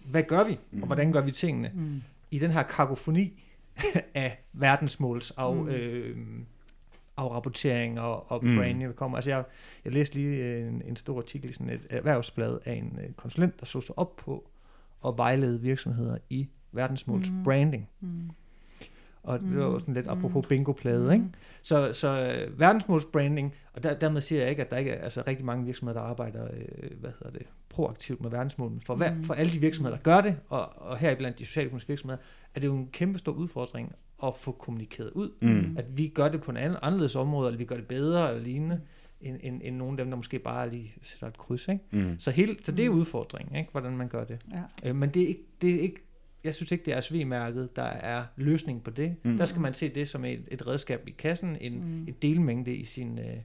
[0.04, 1.70] Hvad gør vi, og hvordan gør vi tingene?
[1.74, 2.02] mm.
[2.30, 3.42] i den her kakofoni
[4.14, 5.68] af verdensmåls af, Mm.
[5.68, 6.16] øh,
[7.16, 8.56] afrapportering og, og Mm.
[8.56, 9.18] branding, der kommer.
[9.18, 9.44] Altså jeg,
[9.84, 13.60] jeg læste lige en, en stor artikel i sådan et erhvervsblad af en øh, konsulent,
[13.60, 14.48] der så sig op på
[15.06, 17.44] at vejlede virksomheder i verdensmåls Mm.
[17.44, 17.88] branding.
[18.00, 18.30] Mm.
[19.22, 20.12] Og det var jo sådan lidt Mm.
[20.12, 21.24] apropos bingo-plade, ikke?
[21.62, 22.08] Så, så
[22.48, 25.64] øh, verdensmålsbranding, og der, dermed siger jeg ikke, at der ikke er altså, rigtig mange
[25.64, 28.80] virksomheder, der arbejder øh, hvad hedder det, proaktivt med verdensmålene.
[28.86, 29.22] For, hver, Mm.
[29.24, 32.18] for alle de virksomheder, der gør det, og, og heriblandt de socialøkonomiske virksomheder,
[32.54, 33.92] er det jo en kæmpe stor udfordring
[34.24, 35.30] at få kommunikeret ud.
[35.42, 35.74] Mm.
[35.78, 38.42] At vi gør det på en anden, anderledes område, eller vi gør det bedre eller
[38.42, 38.80] lignende,
[39.24, 41.68] end, end, end nogle af dem, der måske bare lige sætter et kryds.
[41.68, 41.80] Ikke?
[41.90, 42.18] Mm.
[42.18, 42.98] Så, hele, så det er Mm.
[42.98, 43.70] udfordringen, ikke?
[43.72, 44.38] hvordan man gør det.
[44.52, 44.88] Ja.
[44.88, 46.00] Øh, men det er ikke, det er ikke,
[46.44, 49.16] jeg synes ikke, det er SV-mærket, der er løsningen på det.
[49.22, 49.36] Mm.
[49.36, 52.08] Der skal man se det som et, et redskab i kassen, en, mm.
[52.08, 53.36] et delmængde i, sin, øh,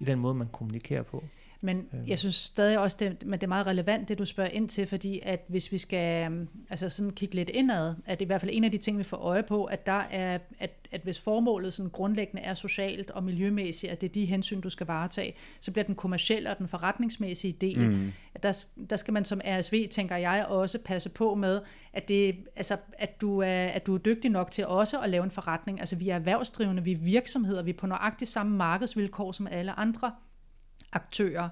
[0.00, 1.24] i den måde, man kommunikerer på.
[1.64, 2.02] Men Øhm.
[2.06, 4.86] jeg synes stadig også, det, men det er meget relevant, det du spørger ind til,
[4.86, 8.40] fordi at hvis vi skal øhm, altså sådan kigge lidt indad, at det i hvert
[8.40, 11.20] fald en af de ting, vi får øje på, at der er, at, at hvis
[11.20, 15.34] formålet sådan grundlæggende er socialt og miljømæssigt, at det er de hensyn, du skal varetage,
[15.60, 18.12] så bliver den kommercielle og den forretningsmæssige del, Mm.
[18.42, 21.60] der, der skal man som RSV, tænker jeg, også passe på med,
[21.92, 25.24] at, det, altså, at, du er, at du er dygtig nok til også at lave
[25.24, 25.80] en forretning.
[25.80, 29.72] Altså vi er erhvervsdrivende, vi er virksomheder, vi er på nøjagtigt samme markedsvilkår som alle
[29.78, 30.12] andre
[30.94, 31.48] aktører.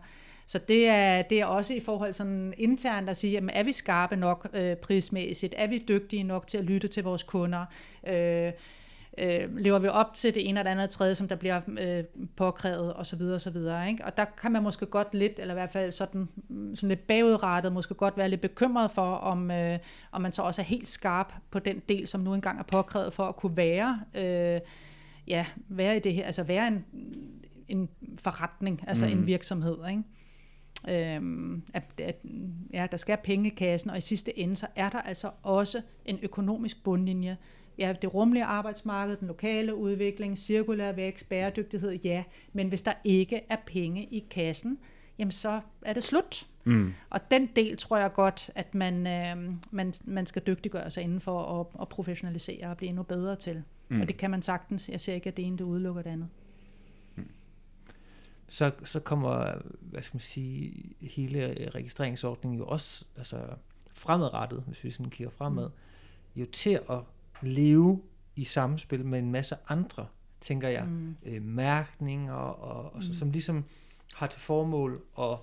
[0.47, 3.73] Så det er, det er også i forhold sådan internt at sige, jamen, er vi
[3.73, 5.55] skarpe nok øh, prismæssigt?
[5.57, 7.65] Er vi dygtige nok til at lytte til vores kunder?
[8.07, 8.53] Øh,
[9.19, 12.05] øh, lever vi op til det ene eller andet tredje, som der bliver øh,
[12.37, 13.23] påkrævet osv.
[13.23, 13.57] osv.
[13.89, 14.05] Ikke?
[14.05, 16.29] Og der kan man måske godt lidt, eller i hvert fald sådan,
[16.75, 19.79] sådan lidt bagudrettet, måske godt være lidt bekymret for, om, øh,
[20.13, 23.13] om man så også er helt skarp på den del, som nu engang er påkrævet
[23.13, 24.61] for at kunne være, øh,
[25.27, 26.85] ja, være i det her, altså være en,
[27.73, 29.13] en forretning, altså mm.
[29.13, 30.03] en virksomhed, ikke?
[30.89, 32.17] Øhm, at, at
[32.73, 35.83] ja, der skal penge i kassen, og i sidste ende, så er der altså også
[36.05, 37.37] en økonomisk bundlinje.
[37.79, 43.41] Ja, det rummelige arbejdsmarked, den lokale udvikling, cirkulær vækst, bæredygtighed, ja, men hvis der ikke
[43.49, 44.79] er penge i kassen,
[45.19, 46.47] jamen så er det slut.
[46.65, 46.95] Mm.
[47.11, 51.21] Og den del tror jeg godt, at man, øh, man, man skal dygtiggøre sig inden
[51.21, 53.63] for at, at professionalisere og blive endnu bedre til.
[53.89, 54.01] Mm.
[54.01, 54.89] Og det kan man sagtens.
[54.89, 56.29] Jeg ser ikke, at det ene det udelukker det andet.
[58.49, 63.47] Så, så kommer, hvad skal man sige, hele registreringsordningen jo også altså
[63.93, 65.71] fremadrettet, hvis vi sådan kigger fremad,
[66.37, 66.99] jo til at
[67.43, 68.03] leve
[68.37, 70.07] i samspil med en masse andre,
[70.41, 71.17] tænker jeg, Mm.
[71.23, 73.03] øh, mærkninger, og, og, mm.
[73.03, 73.65] som ligesom
[74.15, 75.39] har til formål at,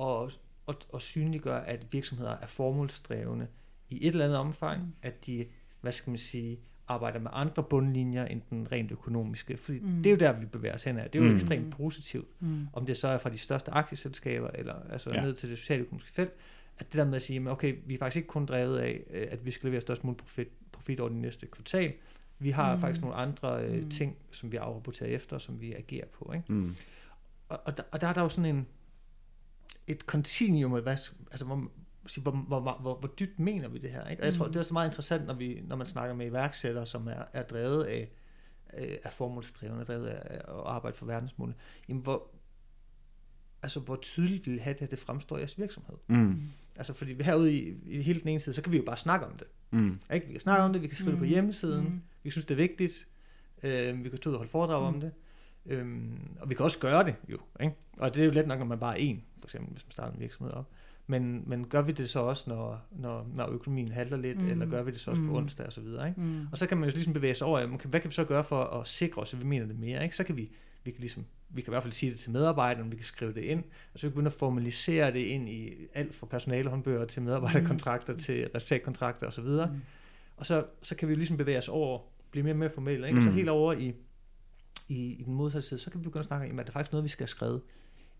[0.00, 0.38] at,
[0.68, 3.48] at, at synliggøre, at virksomheder er formålsdrevne
[3.88, 4.92] i et eller andet omfang, mm.
[5.02, 5.46] at de,
[5.80, 6.58] hvad skal man sige,
[6.88, 9.56] arbejder med andre bundlinjer end den rent økonomiske.
[9.56, 9.96] Fordi mm.
[10.02, 11.10] det er jo der, vi bevæger os hen af.
[11.10, 11.36] Det er jo Mm.
[11.36, 12.28] ekstremt positivt.
[12.40, 12.66] Mm.
[12.72, 15.22] Om det så er fra de største aktieselskaber, eller altså Ja.
[15.22, 16.30] ned til det socialøkonomiske felt,
[16.78, 19.00] at det der med at sige, men okay, vi er faktisk ikke kun drevet af,
[19.10, 21.92] øh, at vi skal levere størst mulig profit, profit over det næste kvartal.
[22.38, 22.80] Vi har Mm.
[22.80, 23.90] faktisk nogle andre øh, Mm.
[23.90, 26.32] ting, som vi afrapporterer efter, som vi agerer på.
[26.34, 26.52] Ikke?
[26.52, 26.74] Mm.
[27.48, 28.66] Og, og, der, og der er der jo sådan en,
[29.86, 31.68] et continuum, altså hvor,
[32.06, 34.08] sige, hvor, hvor, hvor, hvor, dybt mener vi det her?
[34.08, 34.22] Ikke?
[34.22, 34.52] Og jeg tror, Mm.
[34.52, 37.42] det er så meget interessant, når, vi, når man snakker med iværksættere, som er, er
[37.42, 38.10] drevet af,
[38.68, 41.54] af af formålsdrevne, drevet af at arbejde for verdensmålene.
[41.88, 42.26] Jamen, hvor,
[43.62, 45.96] altså, hvor tydeligt vil have det, at det fremstår i jeres virksomhed?
[46.06, 46.42] Mm.
[46.76, 49.26] Altså, fordi herude i, i hele den ene side, så kan vi jo bare snakke
[49.26, 49.46] om det.
[49.70, 49.98] Mm.
[50.14, 50.26] Ikke?
[50.26, 51.16] Vi kan snakke om det, vi kan skrive mm.
[51.16, 51.30] det på Mm.
[51.30, 51.90] hjemmesiden, Mm.
[51.90, 52.02] mm.
[52.22, 53.08] vi synes, det er vigtigt,
[53.62, 54.88] øh, vi kan tage ud og holde foredrag mm.
[54.88, 54.94] Mm.
[54.94, 55.12] om det,
[55.66, 57.38] øhm, og vi kan også gøre det jo.
[57.60, 57.74] Ikke?
[57.98, 59.92] Og det er jo let nok, når man bare er en, for eksempel, hvis man
[59.92, 60.70] starter en virksomhed op.
[61.06, 64.48] Men, men gør vi det så også, når, når, når økonomien halter lidt, mm.
[64.48, 65.28] Eller gør vi det så også mm.
[65.28, 66.20] På onsdag og så videre, ikke?
[66.20, 66.46] Mm.
[66.52, 68.44] Og så kan man jo ligesom bevæge sig over, jamen, hvad kan vi så gøre
[68.44, 70.16] for at sikre os, at vi mener det mere, ikke?
[70.16, 70.50] Så kan vi,
[70.84, 73.32] vi kan ligesom, vi kan i hvert fald sige det til medarbejderne, vi kan skrive
[73.34, 77.04] det ind, og så kan vi begynde at formalisere det ind i alt fra personalehåndbøger
[77.04, 78.18] til medarbejderkontrakter mm.
[78.18, 79.66] til resultatkontrakter og så videre.
[79.66, 79.80] Mm.
[80.36, 81.98] Og så, så kan vi jo ligesom bevæge os over,
[82.30, 83.18] blive mere og mere formelle, ikke?
[83.18, 83.34] Og så Mm.
[83.34, 83.94] helt over i,
[84.88, 86.72] i, i den modsatte side, så kan vi begynde at snakke om, at det er
[86.72, 87.62] faktisk noget, vi skal have skrevet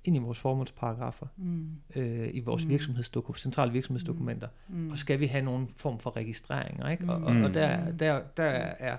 [0.05, 1.69] ind i vores formålsparagrafer, Mm.
[1.97, 2.67] øh, i vores Mm.
[2.67, 2.71] mm.
[2.71, 4.91] virksomhedsdoku, centrale virksomhedsdokumenter, Mm.
[4.91, 7.05] og skal vi have nogen form for registreringer, ikke?
[7.13, 7.43] Og, og, Mm.
[7.45, 8.43] og der, der, der
[8.79, 8.97] er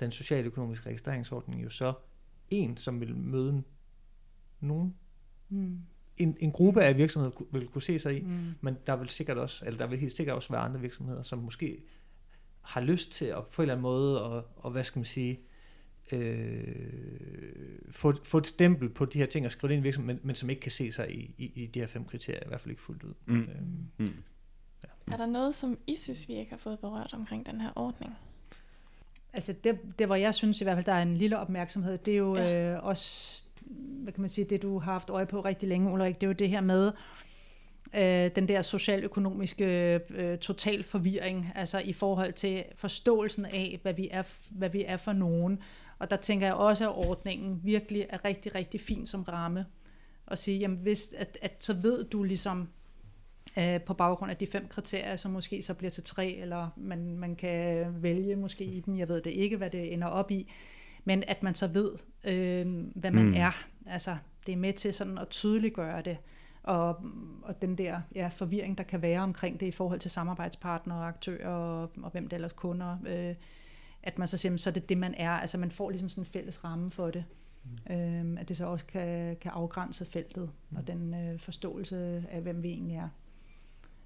[0.00, 1.92] den socialøkonomiske registreringsordning jo så
[2.50, 3.62] en, som vil møde
[4.60, 4.94] nogen,
[5.48, 5.78] Mm.
[6.16, 8.54] en, en gruppe af virksomheder vil kunne se sig i, Mm.
[8.60, 11.38] men der vil sikkert også, eller der vil helt sikkert også være andre virksomheder, som
[11.38, 11.78] måske
[12.60, 15.40] har lyst til at på en eller anden måde, og, og hvad skal man sige,
[16.12, 20.16] øh, få, få et stempel på de her ting og skrive det ind i virksomheden,
[20.16, 22.48] men, men som ikke kan se sig i, i, i de her fem kriterier, i
[22.48, 23.14] hvert fald ikke fuldt ud.
[23.26, 23.40] Mm.
[23.40, 23.46] Øhm,
[23.98, 24.22] Mm.
[25.12, 28.12] Er der noget, som I synes, vi ikke har fået berørt omkring den her ordning?
[29.32, 32.12] Altså det, det, hvor jeg synes i hvert fald, der er en lille opmærksomhed, det
[32.12, 32.72] er jo Ja.
[32.74, 33.34] øh, også,
[34.02, 36.26] hvad kan man sige, det du har haft øje på rigtig længe, Ulrik, det er
[36.28, 36.92] jo det her med,
[37.94, 44.08] øh, den der socialøkonomiske øh, total forvirring, altså i forhold til forståelsen af, hvad vi
[44.10, 45.58] er, hvad vi er for nogen.
[45.98, 49.66] Og der tænker jeg også, at ordningen virkelig er rigtig, rigtig fin som ramme.
[50.26, 52.68] Og sige, jamen hvis, at, at så ved du ligesom,
[53.58, 57.18] øh, på baggrund af de fem kriterier, som måske så bliver til tre, eller man,
[57.18, 60.52] man kan vælge måske i den, jeg ved det ikke, hvad det ender op i,
[61.04, 61.92] men at man så ved,
[62.24, 63.34] øh, hvad man mm.
[63.34, 63.66] er.
[63.86, 66.16] Altså, det er med til sådan at tydeliggøre det,
[66.62, 66.88] og,
[67.42, 71.08] og den der ja, forvirring, der kan være omkring det i forhold til samarbejdspartnere og
[71.08, 73.34] aktører, og, og hvem det ellers kunder, øh,
[74.08, 75.30] at man så siger, så er det det, man er.
[75.30, 77.24] Altså, man får ligesom sådan en fælles ramme for det.
[77.88, 77.94] Mm.
[77.94, 80.76] Øh, at det så også kan, kan afgrænse feltet, mm.
[80.76, 83.08] og den øh, forståelse af, hvem vi egentlig er.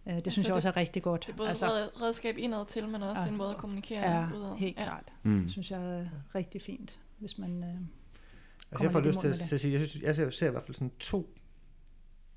[0.07, 1.25] Øh, det altså synes jeg også er rigtig godt.
[1.27, 1.67] Det er både altså,
[2.01, 4.57] redskab indad til, men også ja, en måde at kommunikere ja, udad.
[4.57, 4.85] helt ja.
[4.85, 5.13] klart.
[5.23, 5.43] Mm.
[5.43, 7.75] Det synes jeg er rigtig fint, hvis man øh,
[8.71, 10.51] altså, jeg får lyst til at, til at sige, jeg, synes, jeg ser, ser i
[10.51, 11.35] hvert fald sådan to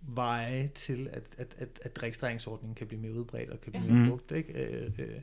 [0.01, 3.91] veje til, at, at, at, at registreringsordningen kan blive mere udbredt og kan blive ja.
[3.91, 4.09] mere mm.
[4.09, 4.53] brugt, ikke?
[4.53, 5.21] Øh, øh,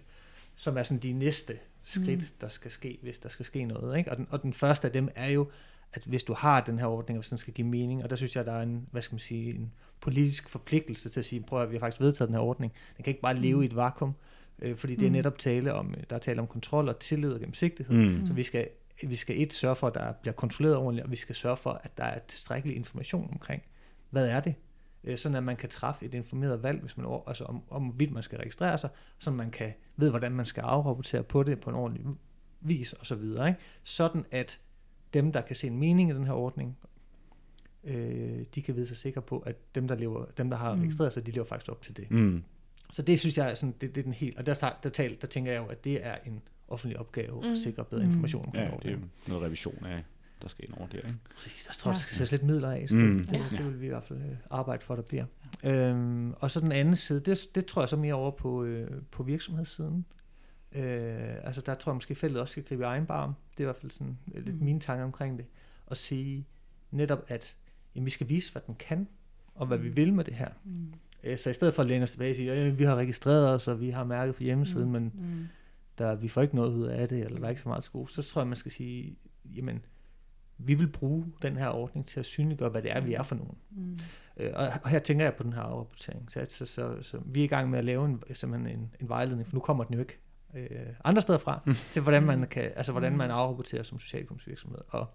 [0.57, 2.39] som er sådan de næste skridt, mm.
[2.41, 3.99] der skal ske, hvis der skal ske noget.
[3.99, 4.11] Ikke?
[4.11, 5.51] Og, den, og den første af dem er jo,
[5.93, 8.17] at hvis du har den her ordning, og hvis den skal give mening, og der
[8.17, 11.43] synes jeg, der er en, hvad skal man sige, en politisk forpligtelse til at sige,
[11.43, 12.73] prøv at vi har faktisk vedtaget den her ordning.
[12.97, 13.63] Den kan ikke bare leve mm.
[13.63, 14.15] i et vakuum,
[14.59, 15.13] øh, fordi det er mm.
[15.13, 17.97] netop tale om, der er tale om kontrol og tillid og gennemsigtighed.
[17.97, 18.27] Mm.
[18.27, 18.69] Så vi skal,
[19.03, 21.81] vi skal et sørge for, at der bliver kontrolleret ordentligt, og vi skal sørge for,
[21.85, 23.63] at der er tilstrækkelig information omkring,
[24.11, 24.55] hvad er det,
[25.05, 28.13] øh, sådan at man kan træffe et informeret valg, hvis man, altså om, om hvorvidt
[28.13, 31.71] man skal registrere sig, så man kan ved, hvordan man skal afrapportere på det på
[31.71, 32.05] en ordentlig
[32.61, 33.49] vis og så videre.
[33.49, 33.61] Ikke?
[33.85, 34.61] Sådan at
[35.15, 36.79] dem, der kan se en mening i den her ordning,
[37.85, 40.81] øh, de kan vide sig sikre på, at dem, der, lever, dem, der har mm.
[40.81, 42.11] registreret sig, de lever faktisk op til det.
[42.11, 42.45] Mm.
[42.91, 45.09] Så det synes jeg er sådan, det, det er den helt, og der, der, der,
[45.21, 47.53] der tænker jeg jo, at det er en offentlig opgave mm.
[47.53, 48.59] at sikre bedre information mm.
[48.59, 48.99] Ja, det er
[49.29, 50.05] noget revision af,
[50.43, 51.15] der skal ind over det, ikke?
[51.35, 51.99] Præcis, der tror jeg, ja.
[51.99, 53.19] der skal sættes lidt midler af, så mm.
[53.19, 55.25] det, det, det, vil vi i hvert fald øh, arbejde for, der bliver.
[55.65, 58.91] Øhm, og så den anden side, det, det tror jeg så mere over på, øh,
[59.11, 60.07] på virksomhedssiden.
[60.73, 63.35] Øh, altså der tror jeg måske feltet også skal gribe egen barm.
[63.51, 64.65] Det er i hvert fald sådan øh, lidt mm.
[64.65, 65.47] mine tanker omkring det.
[65.87, 66.47] Og sige
[66.91, 67.57] netop, at
[67.95, 69.09] jamen, vi skal vise, hvad den kan,
[69.55, 69.85] og hvad mm.
[69.85, 70.49] vi vil med det her.
[70.65, 70.93] Mm.
[71.25, 73.49] Øh, så i stedet for at læne os tilbage og sige, at vi har registreret
[73.49, 74.93] os, og vi har mærket på hjemmesiden, mm.
[74.93, 75.49] men mm.
[75.99, 78.09] Der, vi får ikke noget ud af det, eller der er ikke så meget skole,
[78.09, 79.85] så tror jeg, man skal sige, jamen,
[80.67, 83.35] vi vil bruge den her ordning til at synliggøre, hvad det er, vi er for
[83.35, 83.59] nogen.
[83.71, 83.99] Mm.
[84.37, 86.31] Øh, og, og her tænker jeg på den her afrapportering.
[86.31, 89.09] Så, så, så, så vi er i gang med at lave en, simpelthen en, en
[89.09, 90.19] vejledning, for nu kommer den jo ikke
[90.55, 90.69] øh,
[91.05, 91.75] andre steder fra, mm.
[91.75, 94.79] til hvordan man, kan, altså, hvordan man afrapporterer som socialkomstvirksomhed.
[94.89, 95.07] Og,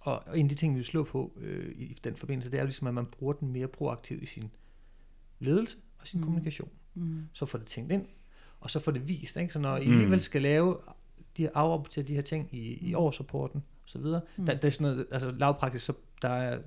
[0.00, 2.56] og, og en af de ting, vi vil slå på øh, i den forbindelse, det
[2.56, 4.50] er jo ligesom, at man bruger den mere proaktivt i sin
[5.38, 6.24] ledelse og sin mm.
[6.24, 6.70] kommunikation.
[6.94, 7.22] Mm.
[7.32, 8.06] Så får det tænkt ind,
[8.60, 9.36] og så får det vist.
[9.36, 9.52] Ikke?
[9.52, 9.92] Så når I mm.
[9.92, 10.76] alligevel skal lave
[11.36, 12.98] de afrapportere de her ting i, i mm.
[12.98, 14.46] årsrapporten så videre, mm.
[14.46, 16.58] der, der er sådan noget, altså lavpraktisk, så der er,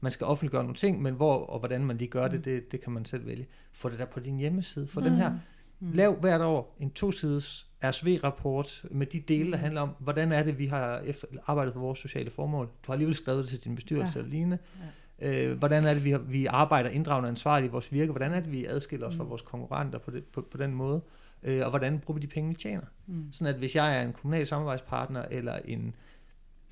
[0.00, 2.42] man skal offentliggøre nogle ting, men hvor og hvordan man lige gør det, mm.
[2.42, 3.46] det, det kan man selv vælge.
[3.72, 5.06] Få det der på din hjemmeside, få mm.
[5.06, 5.30] den her,
[5.80, 5.92] mm.
[5.92, 9.62] lav hvert år en to-sides RSV-rapport med de dele, der mm.
[9.62, 11.02] handler om, hvordan er det, vi har
[11.46, 12.66] arbejdet for vores sociale formål.
[12.66, 14.24] Du har alligevel skrevet det til din bestyrelse ja.
[14.24, 14.58] eller lignende.
[15.20, 15.46] Ja.
[15.46, 18.12] Øh, hvordan er det, vi, har, vi arbejder inddragende ansvarligt i vores virke?
[18.12, 19.18] Hvordan er det, vi adskiller os mm.
[19.18, 21.02] fra vores konkurrenter på, det, på, på den måde?
[21.42, 22.82] øh, og hvordan bruger vi de penge, vi tjener.
[23.06, 23.32] Mm.
[23.32, 25.94] Sådan at hvis jeg er en kommunal samarbejdspartner, eller en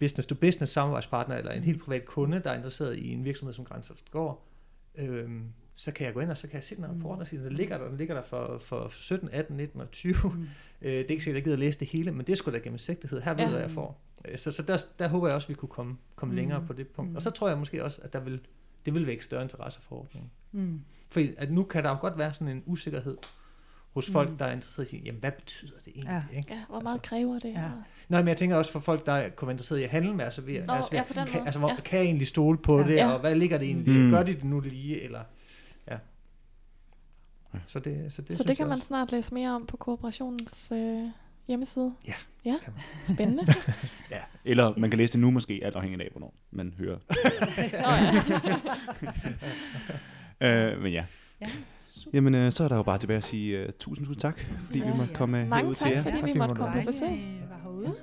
[0.05, 4.11] business-to-business samarbejdspartner, eller en helt privat kunde, der er interesseret i en virksomhed som Grænseft
[4.11, 4.49] går,
[4.95, 5.31] øh,
[5.75, 7.53] så kan jeg gå ind, og så kan jeg se den rapport og sige, den
[7.53, 10.15] ligger der, den ligger der for, for 17, 18, 19 og 20.
[10.25, 10.47] Mm.
[10.83, 12.37] Øh, det er ikke sikkert, at jeg gider at læse det hele, men det er
[12.37, 13.21] sgu da gennemsigtighed.
[13.21, 14.01] Her ved jeg, hvad jeg får.
[14.25, 16.37] Øh, så, så der, der håber jeg også, at vi kunne komme, komme mm.
[16.37, 17.11] længere på det punkt.
[17.11, 17.17] Mm.
[17.17, 18.41] Og så tror jeg måske også, at der vil,
[18.87, 20.31] det vil vække større interesse for ordningen.
[20.53, 20.81] Mm.
[21.09, 23.17] Fordi at nu kan der jo godt være sådan en usikkerhed
[23.95, 24.37] hos folk, mm.
[24.37, 26.23] der er interesseret i jamen hvad betyder det egentlig?
[26.33, 26.55] Ja, ikke?
[26.55, 27.53] ja hvor meget altså, kræver det?
[27.53, 27.69] Ja.
[28.09, 30.25] Nej, men jeg tænker også for folk, der kunne være interesseret i at handle med,
[30.25, 31.77] altså, ved, Nå, altså, ja, kan, altså hvor, ja.
[31.85, 32.87] kan jeg egentlig stole på ja.
[32.87, 33.13] det, ja.
[33.13, 34.01] og hvad ligger det egentlig?
[34.01, 34.11] Mm.
[34.11, 35.21] Gør de det nu lige, eller...
[35.91, 35.97] Ja.
[37.67, 38.87] Så det, så det, så det kan man også.
[38.87, 41.09] snart læse mere om på kooperationens øh,
[41.49, 41.95] hjemmeside?
[42.07, 42.15] Ja.
[42.45, 42.57] Ja,
[43.05, 43.45] spændende.
[44.11, 46.99] ja, eller man kan læse det nu måske, alt afhængigt af, hvornår man hører.
[47.85, 47.91] Nå,
[50.41, 50.71] ja.
[50.73, 51.05] øh, men ja.
[51.41, 51.47] ja.
[51.97, 52.11] Super.
[52.17, 54.79] Jamen, øh, så er der jo bare tilbage at sige uh, tusind, tusind tak, fordi
[54.79, 55.45] ja, vi måtte komme ja.
[55.45, 56.03] Mange tak, til jer.
[56.03, 57.09] fordi vi måtte komme på besøg.
[57.09, 57.95] Jeg var herude.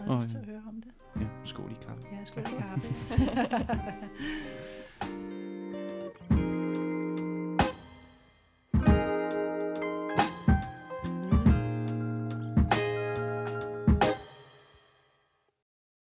[0.00, 0.90] Jeg havde lyst til at høre om det.
[1.20, 2.02] Ja, skål i kaffe.
[2.12, 2.88] Ja, skål i kaffe.